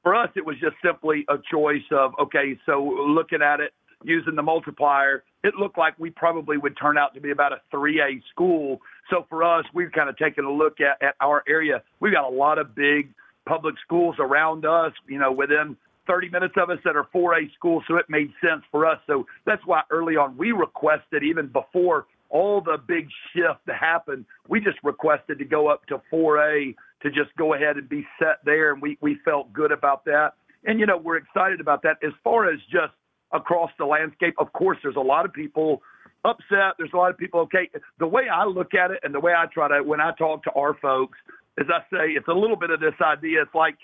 [0.01, 2.57] for us, it was just simply a choice of okay.
[2.65, 7.13] So looking at it using the multiplier, it looked like we probably would turn out
[7.15, 8.79] to be about a 3A school.
[9.09, 11.81] So for us, we've kind of taken a look at, at our area.
[11.99, 13.13] We've got a lot of big
[13.47, 17.83] public schools around us, you know, within 30 minutes of us that are 4A schools.
[17.87, 18.99] So it made sense for us.
[19.07, 24.25] So that's why early on we requested, even before all the big shift that happened,
[24.49, 28.39] we just requested to go up to 4A to just go ahead and be set
[28.43, 28.73] there.
[28.73, 30.33] And we, we felt good about that.
[30.65, 31.97] And, you know, we're excited about that.
[32.03, 32.93] As far as just
[33.31, 35.81] across the landscape, of course, there's a lot of people
[36.23, 36.75] upset.
[36.77, 37.69] There's a lot of people, okay.
[37.99, 40.43] The way I look at it and the way I try to, when I talk
[40.43, 41.17] to our folks,
[41.57, 43.41] is I say it's a little bit of this idea.
[43.41, 43.77] It's like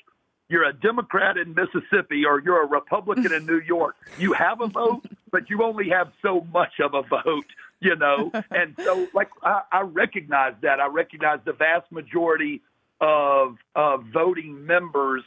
[0.50, 3.96] you're a Democrat in Mississippi or you're a Republican in New York.
[4.18, 7.48] You have a vote, but you only have so much of a vote,
[7.80, 8.32] you know?
[8.52, 10.80] And so, like, I, I recognize that.
[10.80, 12.62] I recognize the vast majority
[13.02, 15.24] of, of voting members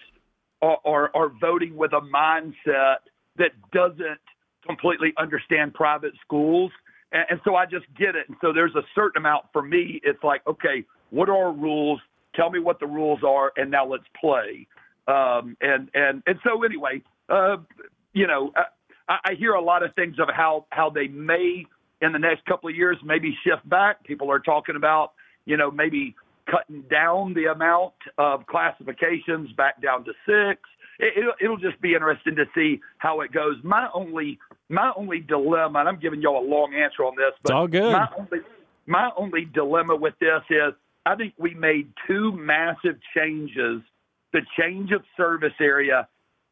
[0.63, 2.99] are, are, are voting with a mindset
[3.39, 4.21] that doesn't
[4.67, 6.71] completely understand private schools.
[7.13, 8.29] And, and so I just get it.
[8.29, 12.01] And so there's a certain amount for me, it's like, okay, what are our rules?
[12.35, 14.67] Tell me what the rules are, and now let's play.
[15.09, 17.57] Um, and and and so anyway, uh,
[18.13, 18.53] you know,
[19.09, 21.65] I, I hear a lot of things of how how they may
[22.03, 24.05] in the next couple of years maybe shift back.
[24.05, 25.13] People are talking about
[25.45, 26.15] you know maybe
[26.51, 30.61] cutting down the amount of classifications back down to six.
[30.99, 33.57] It, it'll, it'll just be interesting to see how it goes.
[33.63, 37.51] My only my only dilemma, and I'm giving y'all a long answer on this, but
[37.51, 37.93] It's all good.
[37.93, 38.39] my only
[38.87, 40.73] my only dilemma with this is
[41.05, 43.83] I think we made two massive changes
[44.33, 46.09] the change of service area,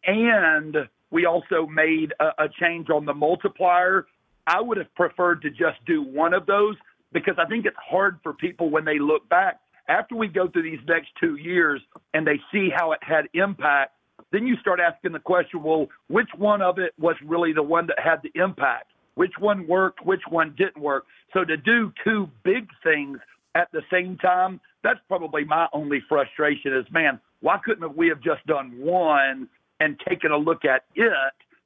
[0.07, 0.77] and
[1.11, 4.07] we also made a, a change on the multiplier.
[4.47, 6.77] I would have preferred to just do one of those
[7.13, 10.63] because I think it's hard for people when they look back after we go through
[10.63, 11.81] these next two years
[12.13, 13.93] and they see how it had impact.
[14.33, 17.87] Then you start asking the question, well, which one of it was really the one
[17.87, 18.91] that had the impact?
[19.15, 20.05] Which one worked?
[20.05, 21.05] Which one didn't work?
[21.33, 23.19] So to do two big things
[23.55, 28.21] at the same time, that's probably my only frustration is, man, why couldn't we have
[28.21, 29.49] just done one
[29.81, 31.13] and taken a look at it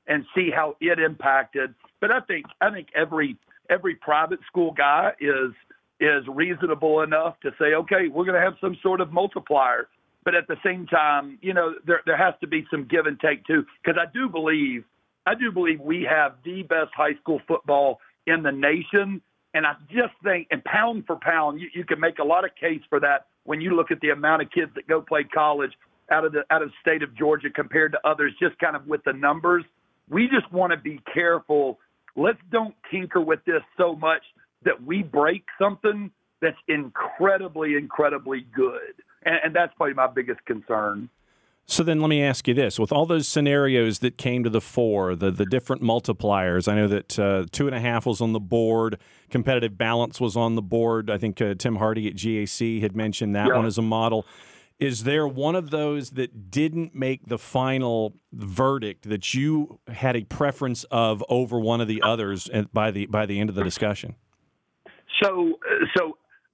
[0.07, 1.75] and see how it impacted?
[2.01, 3.37] But I think I think every
[3.71, 5.53] every private school guy is
[6.01, 9.89] is reasonable enough to say, okay, we're going to have some sort of multiplier.
[10.25, 13.19] But at the same time, you know, there there has to be some give and
[13.21, 14.85] take too, because I do believe
[15.27, 19.21] I do believe we have the best high school football in the nation.
[19.55, 22.51] And I just think, and pound for pound, you, you can make a lot of
[22.61, 25.73] case for that when you look at the amount of kids that go play college
[26.11, 28.87] out of the out of the state of Georgia compared to others, just kind of
[28.87, 29.65] with the numbers.
[30.09, 31.79] We just want to be careful.
[32.17, 34.23] Let's don't tinker with this so much
[34.65, 38.95] that we break something that's incredibly, incredibly good.
[39.25, 41.09] And, and that's probably my biggest concern.
[41.71, 42.79] So then let me ask you this.
[42.79, 46.89] With all those scenarios that came to the fore, the, the different multipliers, I know
[46.89, 50.63] that uh, two and a half was on the board, competitive balance was on the
[50.63, 51.11] board.
[51.11, 53.57] I think uh, Tim Hardy at GAC had mentioned that yeah.
[53.57, 54.25] one as a model.
[54.79, 60.25] Is there one of those that didn't make the final verdict that you had a
[60.25, 64.15] preference of over one of the others by the by the end of the discussion?
[65.23, 65.85] So, uh,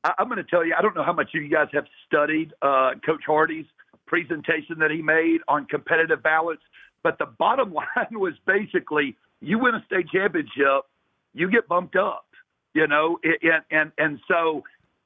[0.05, 0.75] so I'm going to tell you.
[0.79, 3.67] I don't know how much you guys have studied uh, Coach Hardy's
[4.07, 6.61] presentation that he made on competitive balance.
[7.03, 10.85] But the bottom line was basically you win a state championship,
[11.33, 12.27] you get bumped up,
[12.75, 14.63] you know, and and and so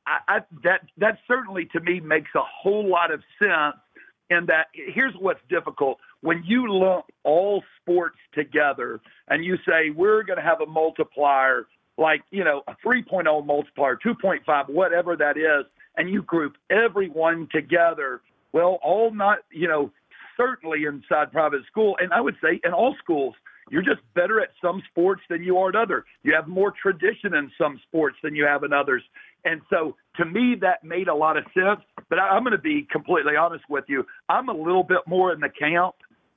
[0.06, 3.76] I, I, that that certainly to me makes a whole lot of sense.
[4.30, 10.22] In that, here's what's difficult when you lump all sports together and you say we're
[10.22, 11.66] going to have a multiplier
[11.98, 18.22] like you know a 3.0 multiplier, 2.5, whatever that is, and you group everyone together
[18.52, 19.92] well, all not, you know,
[20.36, 23.34] certainly inside private school, and I would say in all schools,
[23.70, 26.06] you're just better at some sports than you are at other.
[26.22, 29.02] You have more tradition in some sports than you have in others.
[29.44, 31.80] And so to me, that made a lot of sense.
[32.08, 34.06] But I, I'm going to be completely honest with you.
[34.30, 35.96] I'm a little bit more in the camp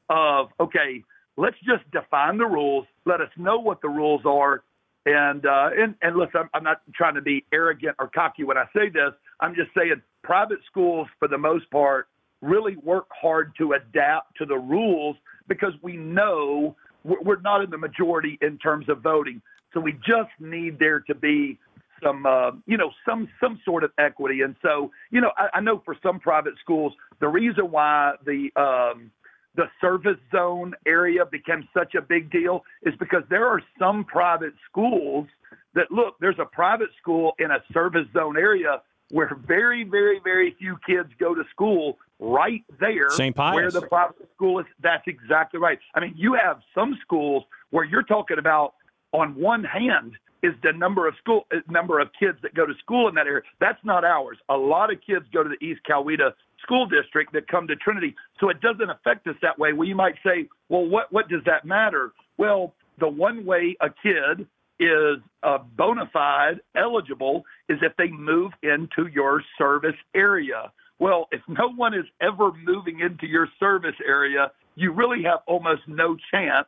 [0.09, 1.05] of, okay,
[1.37, 2.85] let's just define the rules.
[3.05, 4.63] Let us know what the rules are.
[5.05, 8.57] And, uh, and, and listen, I'm, I'm not trying to be arrogant or cocky when
[8.57, 9.11] I say this.
[9.39, 12.07] I'm just saying private schools, for the most part,
[12.41, 15.15] really work hard to adapt to the rules
[15.47, 19.41] because we know we're not in the majority in terms of voting.
[19.73, 21.57] So we just need there to be
[22.03, 24.41] some, uh, you know, some some sort of equity.
[24.41, 28.49] And so, you know, I, I know for some private schools, the reason why the
[28.55, 29.11] um,
[29.55, 34.53] the service zone area became such a big deal is because there are some private
[34.69, 35.27] schools
[35.75, 36.15] that look.
[36.19, 41.09] There's a private school in a service zone area where very, very, very few kids
[41.19, 43.35] go to school right there St.
[43.35, 43.55] Pius.
[43.55, 44.65] where the private school is.
[44.81, 45.79] That's exactly right.
[45.95, 48.75] I mean, you have some schools where you're talking about
[49.11, 52.73] on one hand is the number of school uh, number of kids that go to
[52.79, 53.43] school in that area.
[53.59, 54.37] That's not ours.
[54.49, 58.15] A lot of kids go to the East Coweta school district that come to Trinity,
[58.39, 59.73] so it doesn't affect us that way.
[59.73, 62.11] Well, you might say, well, what what does that matter?
[62.37, 64.47] Well, the one way a kid
[64.79, 70.71] is uh, bona fide eligible is if they move into your service area.
[70.99, 75.81] Well, if no one is ever moving into your service area, you really have almost
[75.87, 76.67] no chance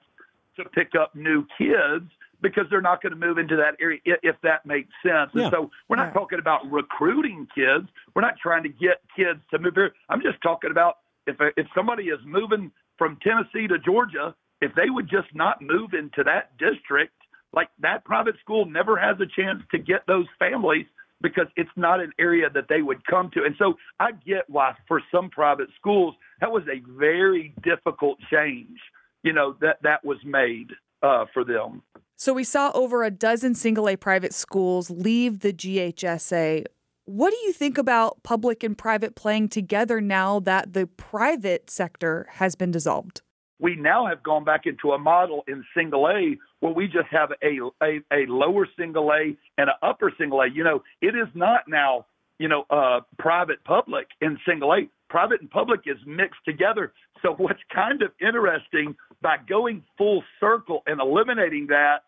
[0.57, 2.09] to pick up new kids
[2.43, 5.31] because they're not going to move into that area if that makes sense.
[5.33, 5.43] Yeah.
[5.43, 6.13] And so we're not yeah.
[6.13, 7.87] talking about recruiting kids.
[8.13, 9.93] We're not trying to get kids to move here.
[10.09, 14.89] I'm just talking about if if somebody is moving from Tennessee to Georgia, if they
[14.89, 17.13] would just not move into that district
[17.53, 20.87] like that private school never has a chance to get those families
[21.21, 23.43] because it's not an area that they would come to.
[23.45, 28.77] And so I get why for some private schools that was a very difficult change,
[29.23, 30.71] you know, that that was made
[31.01, 31.81] uh, for them.
[32.23, 36.63] So we saw over a dozen single A private schools leave the GHSA.
[37.03, 42.25] What do you think about public and private playing together now that the private sector
[42.35, 43.23] has been dissolved?
[43.59, 47.31] we now have gone back into a model in single A where we just have
[47.43, 50.49] a, a, a lower single A and an upper single A.
[50.49, 52.05] You know, it is not now,
[52.39, 54.89] you know, uh, private public in single A.
[55.09, 56.93] Private and public is mixed together.
[57.21, 62.03] So what's kind of interesting by going full circle and eliminating that,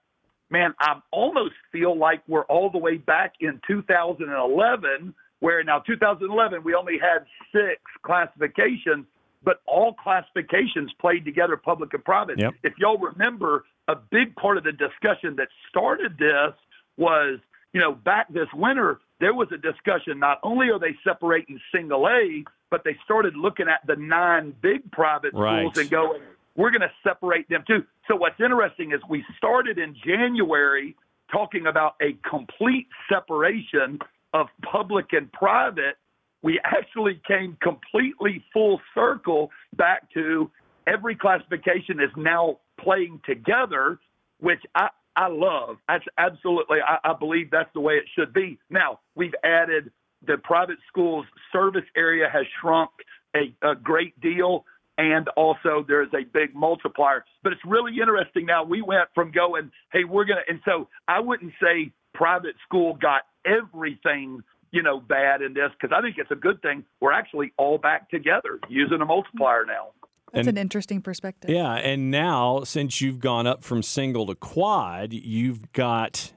[0.55, 6.63] man, I almost feel like we're all the way back in 2011, where now 2011
[6.63, 9.05] we only had six classifications
[9.43, 12.39] but all classifications played together, public and private.
[12.39, 12.55] Yep.
[12.63, 16.55] If y'all remember, a big part of the discussion that started this
[16.97, 17.37] was,
[17.71, 20.17] you know, back this winter, there was a discussion.
[20.17, 24.91] Not only are they separating single A, but they started looking at the nine big
[24.91, 25.59] private Right.
[25.59, 26.21] schools and going,
[26.55, 27.83] we're going to separate them too.
[28.07, 30.95] So what's interesting is we started in January
[31.31, 33.99] talking about a complete separation
[34.33, 35.95] of public and private.
[36.43, 40.51] We actually came completely full circle back to
[40.87, 43.99] every classification is now playing together,
[44.39, 45.77] which I, I love.
[45.87, 48.59] That's absolutely, I, I believe that's the way it should be.
[48.69, 49.91] Now, we've added
[50.27, 52.91] the private schools service area has shrunk
[53.35, 54.65] a, a great deal.
[54.97, 57.25] And also, there's a big multiplier.
[57.43, 58.63] But it's really interesting now.
[58.63, 62.93] We went from going, hey, we're going to, and so I wouldn't say private school
[63.01, 64.41] got everything,
[64.71, 66.85] you know, bad in this because I think it's a good thing.
[67.01, 69.89] We're actually all back together using a multiplier now.
[70.31, 71.49] That's And- an interesting perspective.
[71.49, 76.33] Yeah, and now since you've gone up from single to quad, you've got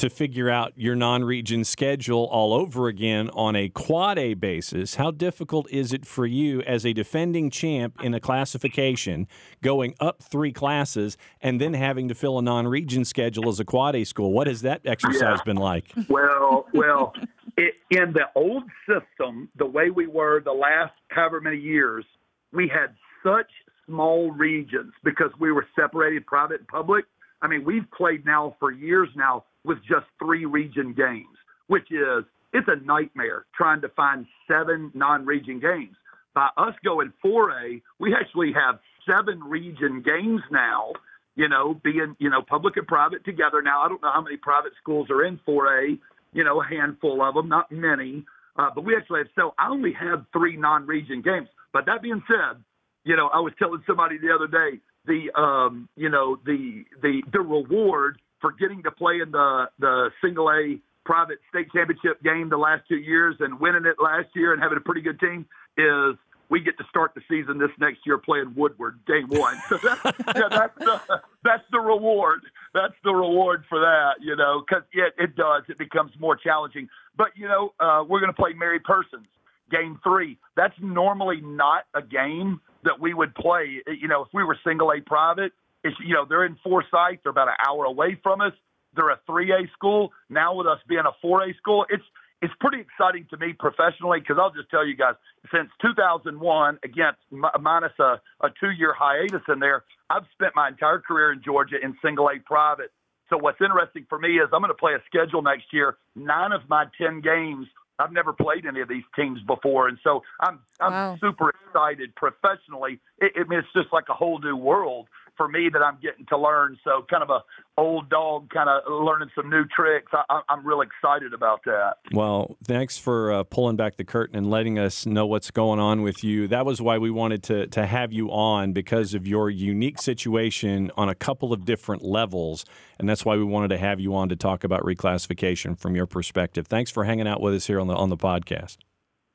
[0.00, 4.94] to figure out your non-region schedule all over again on a quad A basis.
[4.94, 9.28] How difficult is it for you as a defending champ in a classification
[9.62, 13.94] going up 3 classes and then having to fill a non-region schedule as a quad
[13.94, 14.32] A school?
[14.32, 15.92] What has that exercise been like?
[16.08, 17.12] Well, well,
[17.58, 22.06] it, in the old system, the way we were the last however many years,
[22.54, 23.50] we had such
[23.84, 27.04] small regions because we were separated private and public.
[27.42, 31.36] I mean, we've played now for years now with just three region games,
[31.66, 35.96] which is it's a nightmare trying to find seven non-region games.
[36.34, 40.92] By us going 4A, we actually have seven region games now.
[41.36, 43.62] You know, being you know public and private together.
[43.62, 45.98] Now I don't know how many private schools are in 4A.
[46.32, 48.24] You know, a handful of them, not many.
[48.56, 51.48] Uh, but we actually have so I only have three non-region games.
[51.72, 52.62] But that being said,
[53.04, 57.22] you know, I was telling somebody the other day the um, you know the the
[57.32, 62.48] the reward for getting to play in the the single A private state championship game
[62.50, 65.46] the last two years and winning it last year and having a pretty good team
[65.76, 66.16] is
[66.50, 69.56] we get to start the season this next year playing Woodward day one.
[69.68, 71.00] So that's, yeah, that's the
[71.44, 72.40] that's the reward.
[72.74, 75.62] That's the reward for that, you know, because it, it does.
[75.68, 76.88] It becomes more challenging.
[77.16, 79.26] But you know, uh, we're going to play Mary Persons
[79.70, 80.38] game three.
[80.56, 83.80] That's normally not a game that we would play.
[83.86, 85.52] You know, if we were single A private,
[85.84, 87.20] it's, you know, they're in Forsyth.
[87.22, 88.52] They're about an hour away from us.
[88.94, 90.12] They're a 3A school.
[90.28, 92.04] Now with us being a 4A school, it's
[92.42, 95.14] it's pretty exciting to me professionally because I'll just tell you guys,
[95.54, 101.00] since 2001, against mi- minus a, a two-year hiatus in there, I've spent my entire
[101.00, 102.92] career in Georgia in single A private.
[103.28, 105.98] So what's interesting for me is I'm going to play a schedule next year.
[106.16, 107.66] Nine of my 10 games
[108.00, 111.18] I've never played any of these teams before, and so I'm I'm Wow.
[111.20, 112.98] super excited professionally.
[113.18, 115.06] It, it, it's just like a whole new world
[115.40, 116.78] for me that I'm getting to learn.
[116.84, 117.40] So kind of a
[117.80, 120.12] old dog, kind of learning some new tricks.
[120.12, 121.94] I, I'm real excited about that.
[122.12, 126.02] Well, thanks for uh, pulling back the curtain and letting us know what's going on
[126.02, 126.46] with you.
[126.46, 130.90] That was why we wanted to to have you on because of your unique situation
[130.98, 132.66] on a couple of different levels,
[132.98, 136.06] and that's why we wanted to have you on to talk about reclassification from your
[136.06, 136.66] perspective.
[136.66, 138.76] Thanks for hanging out with us here on the on the podcast.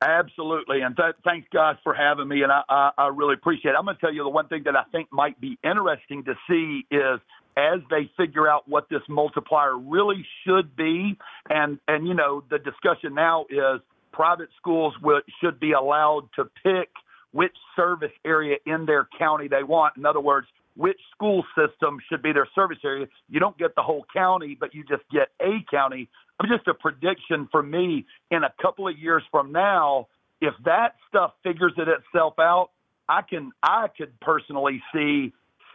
[0.05, 3.75] Absolutely, and th- thanks guys for having me, and I, I, I really appreciate it.
[3.77, 6.35] I'm going to tell you the one thing that I think might be interesting to
[6.47, 7.19] see is
[7.57, 11.17] as they figure out what this multiplier really should be,
[11.49, 13.81] and and you know the discussion now is
[14.11, 16.89] private schools will, should be allowed to pick
[17.31, 19.97] which service area in their county they want.
[19.97, 23.07] In other words, which school system should be their service area.
[23.29, 26.09] You don't get the whole county, but you just get a county.
[26.39, 30.07] I'm just a prediction for me in a couple of years from now,
[30.41, 32.71] if that stuff figures it itself out,
[33.07, 35.33] I can I could personally see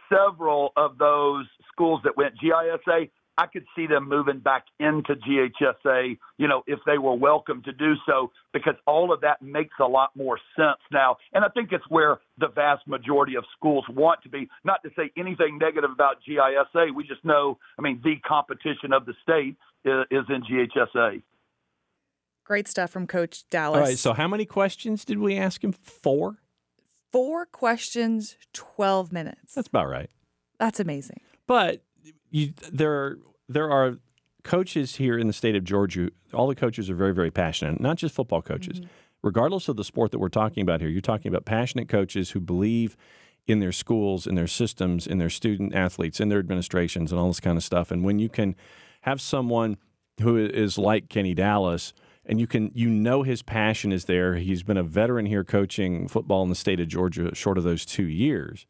[0.09, 3.09] several of those schools that went GISA.
[3.37, 7.71] I could see them moving back into GHSA, you know, if they were welcome to
[7.71, 11.15] do so, because all of that makes a lot more sense now.
[11.33, 14.49] And I think it's where the vast majority of schools want to be.
[14.65, 16.93] Not to say anything negative about GISA.
[16.93, 19.55] We just know, I mean, the competition of the state
[19.85, 21.21] is, is in GHSA.
[22.45, 23.77] Great stuff from Coach Dallas.
[23.77, 23.97] All right.
[23.97, 25.71] So, how many questions did we ask him?
[25.71, 26.37] Four.
[27.11, 29.53] Four questions, 12 minutes.
[29.53, 30.09] That's about right.
[30.59, 31.19] That's amazing.
[31.45, 31.83] But
[32.29, 33.17] you, there,
[33.49, 33.97] there are
[34.43, 36.09] coaches here in the state of Georgia.
[36.33, 37.79] All the coaches are very, very passionate.
[37.81, 38.89] Not just football coaches, mm-hmm.
[39.21, 40.89] regardless of the sport that we're talking about here.
[40.89, 42.95] You're talking about passionate coaches who believe
[43.47, 47.27] in their schools, in their systems, in their student athletes, in their administrations, and all
[47.27, 47.91] this kind of stuff.
[47.91, 48.55] And when you can
[49.01, 49.77] have someone
[50.21, 51.93] who is like Kenny Dallas
[52.25, 54.35] and you can you know his passion is there.
[54.35, 57.85] He's been a veteran here coaching football in the state of Georgia, short of those
[57.85, 58.65] two years.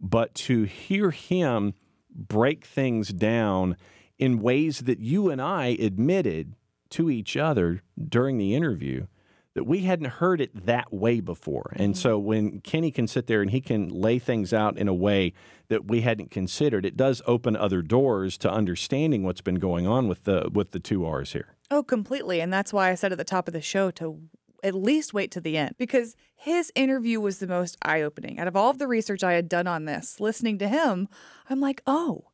[0.00, 1.74] But to hear him
[2.14, 3.76] break things down
[4.18, 6.54] in ways that you and I admitted
[6.90, 9.06] to each other during the interview
[9.54, 11.72] that we hadn't heard it that way before.
[11.76, 12.00] And mm-hmm.
[12.00, 15.34] so when Kenny can sit there and he can lay things out in a way
[15.68, 20.08] that we hadn't considered, it does open other doors to understanding what's been going on
[20.08, 21.56] with the with the two R's here.
[21.70, 22.40] Oh, completely.
[22.40, 24.20] And that's why I said at the top of the show to
[24.62, 28.38] at least wait to the end because his interview was the most eye opening.
[28.38, 31.08] Out of all of the research I had done on this, listening to him,
[31.50, 32.26] I'm like, oh,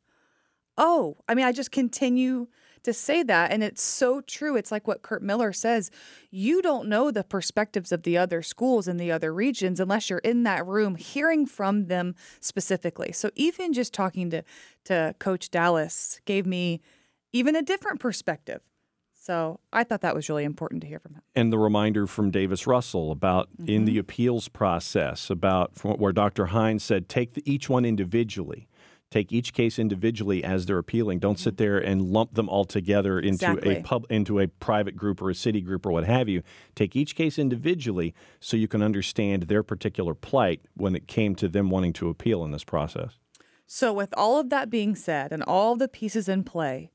[0.77, 1.17] oh.
[1.29, 2.49] I mean, I just continue
[2.89, 3.53] to say that.
[3.53, 4.57] And it's so true.
[4.57, 5.91] It's like what Kurt Miller says
[6.31, 10.19] you don't know the perspectives of the other schools in the other regions unless you're
[10.21, 13.13] in that room hearing from them specifically.
[13.13, 14.43] So even just talking to,
[14.85, 16.81] to Coach Dallas gave me
[17.33, 18.61] even a different perspective.
[19.13, 21.23] So I thought that was really important to hear from him.
[21.35, 23.71] And the reminder from Davis Russell about Mm-hmm.
[23.71, 26.47] in the appeals process, about where Dr.
[26.47, 28.68] Hines said, take the, each one individually.
[29.11, 31.19] Take each case individually as they're appealing.
[31.19, 33.59] Don't sit there and lump them all together into Mm-hmm.
[33.59, 33.77] Exactly.
[33.77, 36.43] a pub, into a private group or a city group or what have you.
[36.75, 41.49] Take each case individually so you can understand their particular plight when it came to
[41.49, 43.19] them wanting to appeal in this process.
[43.67, 46.91] So, with all of that being said and all the pieces in play,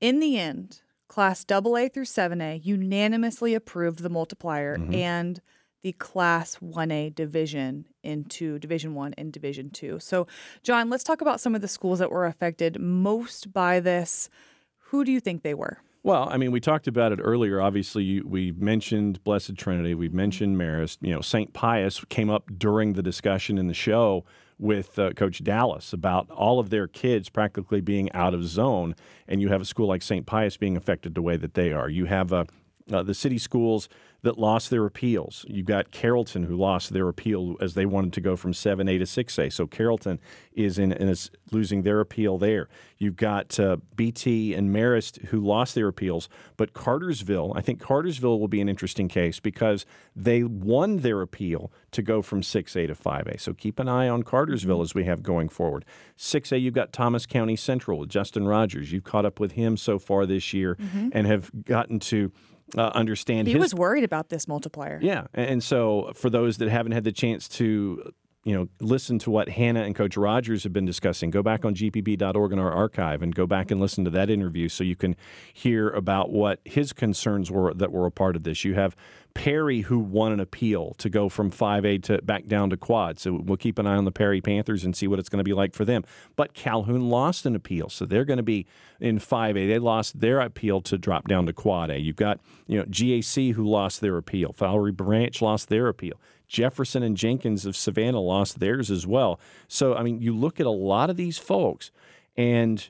[0.00, 5.40] in the end, Class AA through 7A unanimously approved the multiplier and
[5.84, 9.98] the Class 1A division into Division 1 and Division 2.
[10.00, 10.26] So,
[10.62, 14.30] Jon, let's talk about some of the schools that were affected most by this.
[14.78, 15.78] Who do you think they were?
[16.02, 17.60] Well, I mean, we talked about it earlier.
[17.60, 19.94] Obviously, we mentioned Blessed Trinity.
[19.94, 20.98] We mentioned Marist.
[21.02, 21.52] You know, St.
[21.52, 24.24] Pius came up during the discussion in the show
[24.58, 28.94] with uh, Coach Dallas about all of their kids practically being out of zone,
[29.28, 30.24] and you have a school like St.
[30.24, 31.90] Pius being affected the way that they are.
[31.90, 32.44] You have uh,
[32.92, 33.88] uh, the city schools
[34.22, 35.44] that lost their appeals.
[35.48, 39.04] You've got Carrollton who lost their appeal as they wanted to go from 7A to
[39.04, 39.52] 6A.
[39.52, 40.18] So Carrollton
[40.54, 42.68] is in, and is losing their appeal there.
[42.96, 48.40] You've got uh, BT and Marist who lost their appeals, but Cartersville, I think Cartersville
[48.40, 49.84] will be an interesting case because
[50.16, 53.38] they won their appeal to go from 6A to 5A.
[53.38, 55.84] So keep an eye on Cartersville as we have going forward.
[56.16, 58.90] 6A, you've got Thomas County Central with Justin Rogers.
[58.90, 60.78] You've caught up with him so far this year
[61.12, 62.32] and have gotten to
[62.76, 64.98] uh, understand He his was worried about this multiplier.
[65.02, 68.12] yeah, and and so for those that haven't had the chance to,
[68.44, 71.74] you know, listen to what Hannah and Coach Rogers have been discussing, go back on
[71.74, 75.16] gpb.org in our archive and go back and listen to that interview so you can
[75.52, 78.64] hear about what his concerns were that were a part of this.
[78.64, 78.94] You have
[79.34, 83.18] Perry who won an appeal to go from 5A to back down to quad.
[83.18, 85.44] So we'll keep an eye on the Perry Panthers and see what it's going to
[85.44, 86.04] be like for them.
[86.36, 88.66] But Calhoun lost an appeal, so they're going to be
[89.00, 89.54] in 5A.
[89.66, 91.98] They lost their appeal to drop down to quad A.
[91.98, 94.52] You've got, you know, GAC who lost their appeal.
[94.52, 96.20] Flowery Branch lost their appeal.
[96.46, 99.40] Jefferson and Jenkins of Savannah lost theirs as well.
[99.68, 101.90] So, I mean, you look at a lot of these folks
[102.36, 102.88] and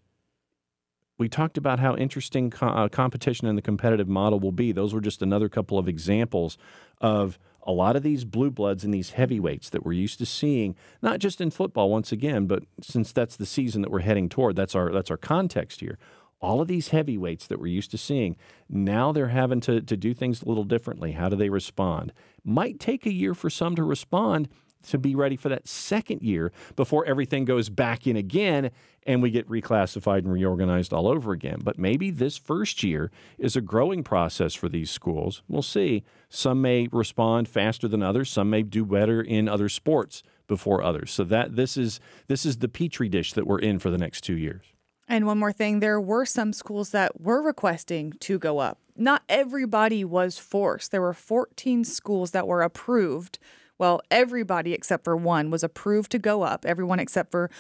[1.19, 4.73] we talked about how interesting co- uh, competition and the competitive model will be.
[4.73, 6.59] Those were just another couple of examples
[7.01, 10.75] of a lot of these blue bloods and these heavyweights that we're used to seeing,
[11.01, 14.57] not just in football once again, but since that's the season that we're heading toward,
[14.57, 15.99] that's our that's our context here.
[16.41, 18.37] All of these heavyweights that we're used to seeing,
[18.69, 21.13] now they're having to, to do things a little differently.
[21.13, 22.13] How do they respond?
[22.45, 24.49] Might take a year for some to respond
[24.85, 28.71] to be ready for that second year before everything goes back in again
[29.07, 31.61] and we get reclassified and reorganized all over again.
[31.63, 35.43] But maybe this first year is a growing process for these schools.
[35.49, 36.05] We'll see.
[36.29, 41.11] Some may respond faster than others, some may do better in other sports before others.
[41.11, 44.23] So that this is this is the petri dish that we're in for the next
[44.23, 44.74] 2 years.
[45.07, 48.79] And one more thing, there were some schools that were requesting to go up.
[48.97, 50.91] Not everybody was forced.
[50.91, 53.39] There were 14 schools that were approved.
[53.77, 57.51] Well, everybody except for one was approved to go up, everyone except for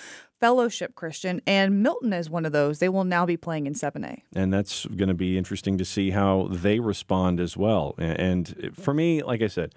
[0.40, 1.40] Fellowship Christian.
[1.46, 2.78] And Milton is one of those.
[2.78, 4.22] They will now be playing in 7A.
[4.34, 7.94] and that's going to be interesting to see how they respond as well.
[7.98, 9.74] And for me, like I said,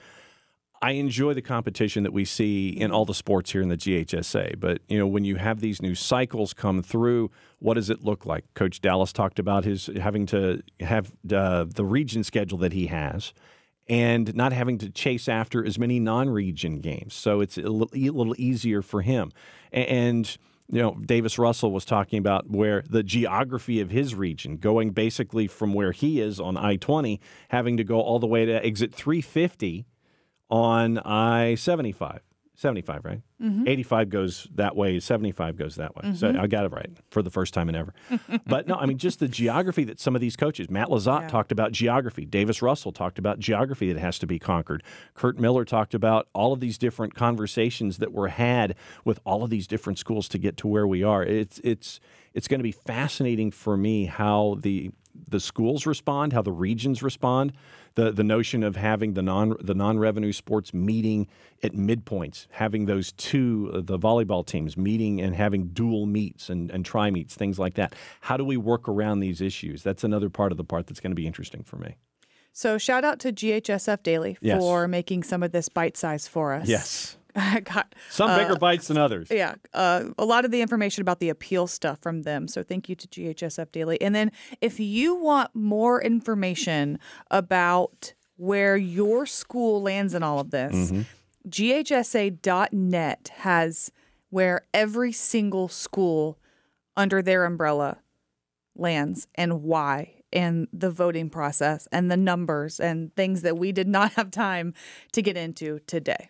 [0.81, 4.59] I enjoy the competition that we see in all the sports here in the GHSA.
[4.59, 8.25] But you know, when you have these new cycles come through, what does it look
[8.25, 8.45] like?
[8.53, 13.33] Coach Dallas talked about his having to have uh, the region schedule that he has.
[13.89, 18.81] And not having to chase after as many non-region games, so it's a little, easier
[18.81, 19.31] for him.
[19.71, 20.37] And
[20.69, 25.47] you know, Davis Russell was talking about where the geography of his region, going basically
[25.47, 28.93] from where he is on I 20, having to go all the way to exit
[28.93, 29.85] 350
[30.49, 32.21] on I 75.
[32.57, 33.21] 75, right?
[33.39, 33.67] Mm-hmm.
[33.67, 36.15] 85 goes that way, 75 goes that way.
[36.15, 36.41] So mm-hmm.
[36.41, 37.93] I got it right for the first time in ever.
[38.47, 41.27] but no, I mean, just the geography that some of these coaches, Matt LeZotte Yeah.
[41.27, 44.81] talked about geography, Davis Russell talked about geography that has to be conquered.
[45.13, 48.73] Kurt Miller talked about all of these different conversations that were had
[49.05, 51.21] with all of these different schools to get to where we are.
[51.21, 51.99] It's, it's,
[52.33, 54.89] it's going to be fascinating for me how the
[55.27, 57.53] the schools respond, how the regions respond,
[57.95, 61.27] the the notion of having the non the non revenue sports meeting
[61.63, 66.69] at midpoints, having those two uh, the volleyball teams meeting and having dual meets and
[66.71, 67.95] and tri meets, things like that.
[68.21, 69.83] How do we work around these issues?
[69.83, 71.95] That's another part of the part that's going to be interesting for me.
[72.53, 74.59] So shout out to GHSF Daily Yes.
[74.59, 76.67] for making some of this bite size for us.
[76.67, 77.16] Yes,
[77.63, 79.27] got some bigger bites than others.
[79.29, 82.47] yeah, uh, a lot of the information about the appeal stuff from them.
[82.47, 84.01] So thank you to GHSF Daily.
[84.01, 84.31] And then
[84.61, 90.91] if you want more information about where your school lands in all of this,
[91.47, 93.91] GHSA.net has
[94.29, 96.37] where every single school
[96.95, 97.97] under their umbrella
[98.75, 103.87] lands and why and the voting process and the numbers and things that we did
[103.87, 104.73] not have time
[105.13, 106.29] to get into today.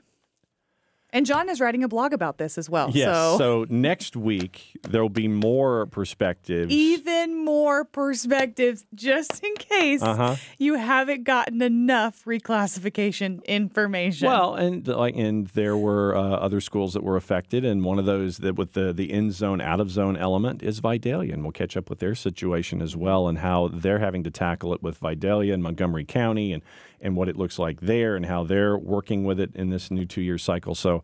[1.17, 2.91] And Jon is writing a blog about this as well.
[2.93, 3.07] Yes.
[3.07, 6.71] so, So next week there will be more perspectives.
[6.71, 10.35] even more perspectives just in case Uh-huh.
[10.59, 14.27] you haven't gotten enough reclassification information.
[14.27, 18.05] Well, and like, and there were uh, other schools that were affected, and one of
[18.05, 21.51] those that with the the in zone, out of zone element is Vidalia, and we'll
[21.51, 24.99] catch up with their situation as well, and how they're having to tackle it with
[24.99, 26.61] Vidalia and Montgomery County, and
[27.01, 30.05] and what it looks like there, and how they're working with it in this new
[30.05, 30.75] two year cycle.
[30.75, 31.03] So,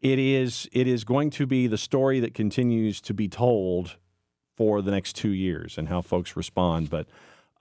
[0.00, 3.96] it is it is going to be the story that continues to be told
[4.56, 7.06] for the next two years, and how folks respond, but.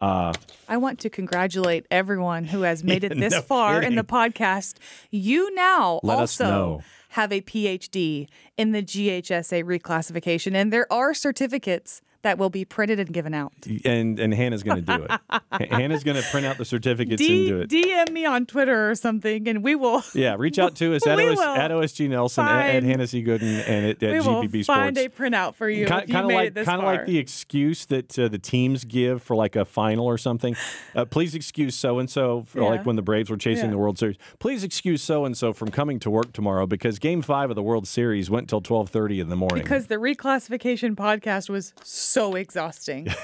[0.02, 0.34] Uh,
[0.68, 4.76] I want to congratulate everyone who has made it this no far in the podcast.
[5.12, 8.28] You now Let also have a PhD
[8.58, 13.54] in the GHSA reclassification, and there are certificates that will be printed and given out.
[13.86, 15.70] and and Hannah's going to do it.
[15.72, 17.70] Hannah's going to print out the certificates and do it.
[17.70, 20.02] DM me on Twitter or something, and we will.
[20.16, 23.24] Yeah, reach out to us at, OS, at OSG Nelson, at, at Hannah C.
[23.24, 25.18] Gooden, and at, we at will GPB find Sports.
[25.18, 28.18] a printout for you Kind made of it like kind of like the excuse that
[28.18, 30.56] uh, the teams give for like a final or something.
[30.96, 33.72] Uh, please excuse so and so like when the Braves were chasing Yeah.
[33.72, 34.18] the World Series.
[34.40, 37.64] Please excuse so and so from coming to work tomorrow because Game Five of the
[37.64, 39.64] World Series went till twelve thirty in the morning.
[39.64, 43.07] because the reclassification podcast was so exhausting.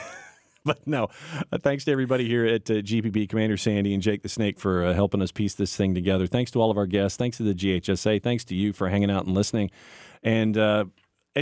[0.66, 1.08] But no,
[1.54, 4.84] uh, thanks to everybody here at uh, GPB, Commander Sandy and Jake the Snake for
[4.84, 6.28] uh, helping us piece this thing together.
[6.28, 7.18] Thanks to all of our guests.
[7.18, 8.22] Thanks to the GHSA.
[8.22, 9.72] Thanks to you for hanging out and listening
[10.22, 10.86] and uh,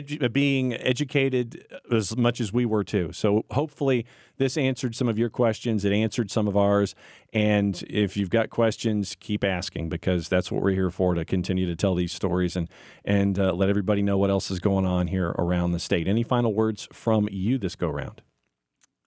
[0.01, 3.11] edu- uh, being educated as much as we were too.
[3.11, 4.05] So hopefully
[4.37, 5.83] this answered some of your questions.
[5.83, 6.95] It answered some of ours.
[7.33, 11.65] And if you've got questions, keep asking because that's what we're here for to continue
[11.65, 12.69] to tell these stories and
[13.03, 16.07] and uh, let everybody know what else is going on here around the state.
[16.07, 18.21] Any final words from you this go round?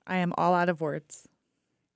[0.07, 1.30] I am all out of words.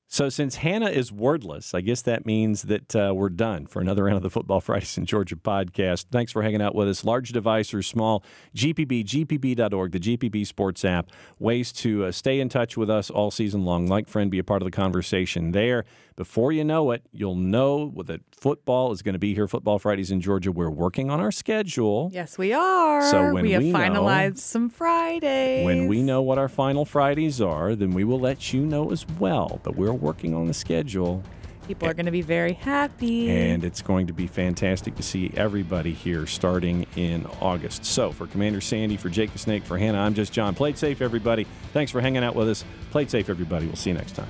[0.07, 4.05] So, since Hannah is wordless, I guess that means that uh, we're done for another
[4.05, 6.07] round of the Football Fridays in Georgia podcast.
[6.13, 7.05] Thanks for hanging out with us.
[7.05, 8.23] Large device or small,
[8.55, 11.11] GPB, GPB.org, the GPB Sports app.
[11.39, 13.87] Ways to uh, stay in touch with us all season long.
[13.87, 15.85] Like friend, be a part of the conversation there.
[16.17, 19.49] Before you know it, you'll know that football is going to be here.
[19.49, 20.53] Football Fridays in Georgia.
[20.53, 22.09] We're working on our schedule.
[22.13, 23.03] Yes, we are.
[23.11, 25.65] So when we have we know- some Fridays.
[25.65, 29.05] When we know what our final Fridays are, then we will let you know as
[29.19, 29.59] well.
[29.65, 31.23] But we're working on the schedule.
[31.67, 33.31] people are going to be very happy.
[33.31, 37.85] and it's going to be fantastic to see everybody here starting in August.
[37.85, 40.55] So, for Commander Sandy, for Jake the Snake, for Hannah, I'm just Jon.
[40.55, 41.47] Play it safe, everybody.
[41.73, 42.65] Thanks for hanging out with us.
[42.91, 43.67] Play it safe, everybody.
[43.67, 44.29] We'll see you next time.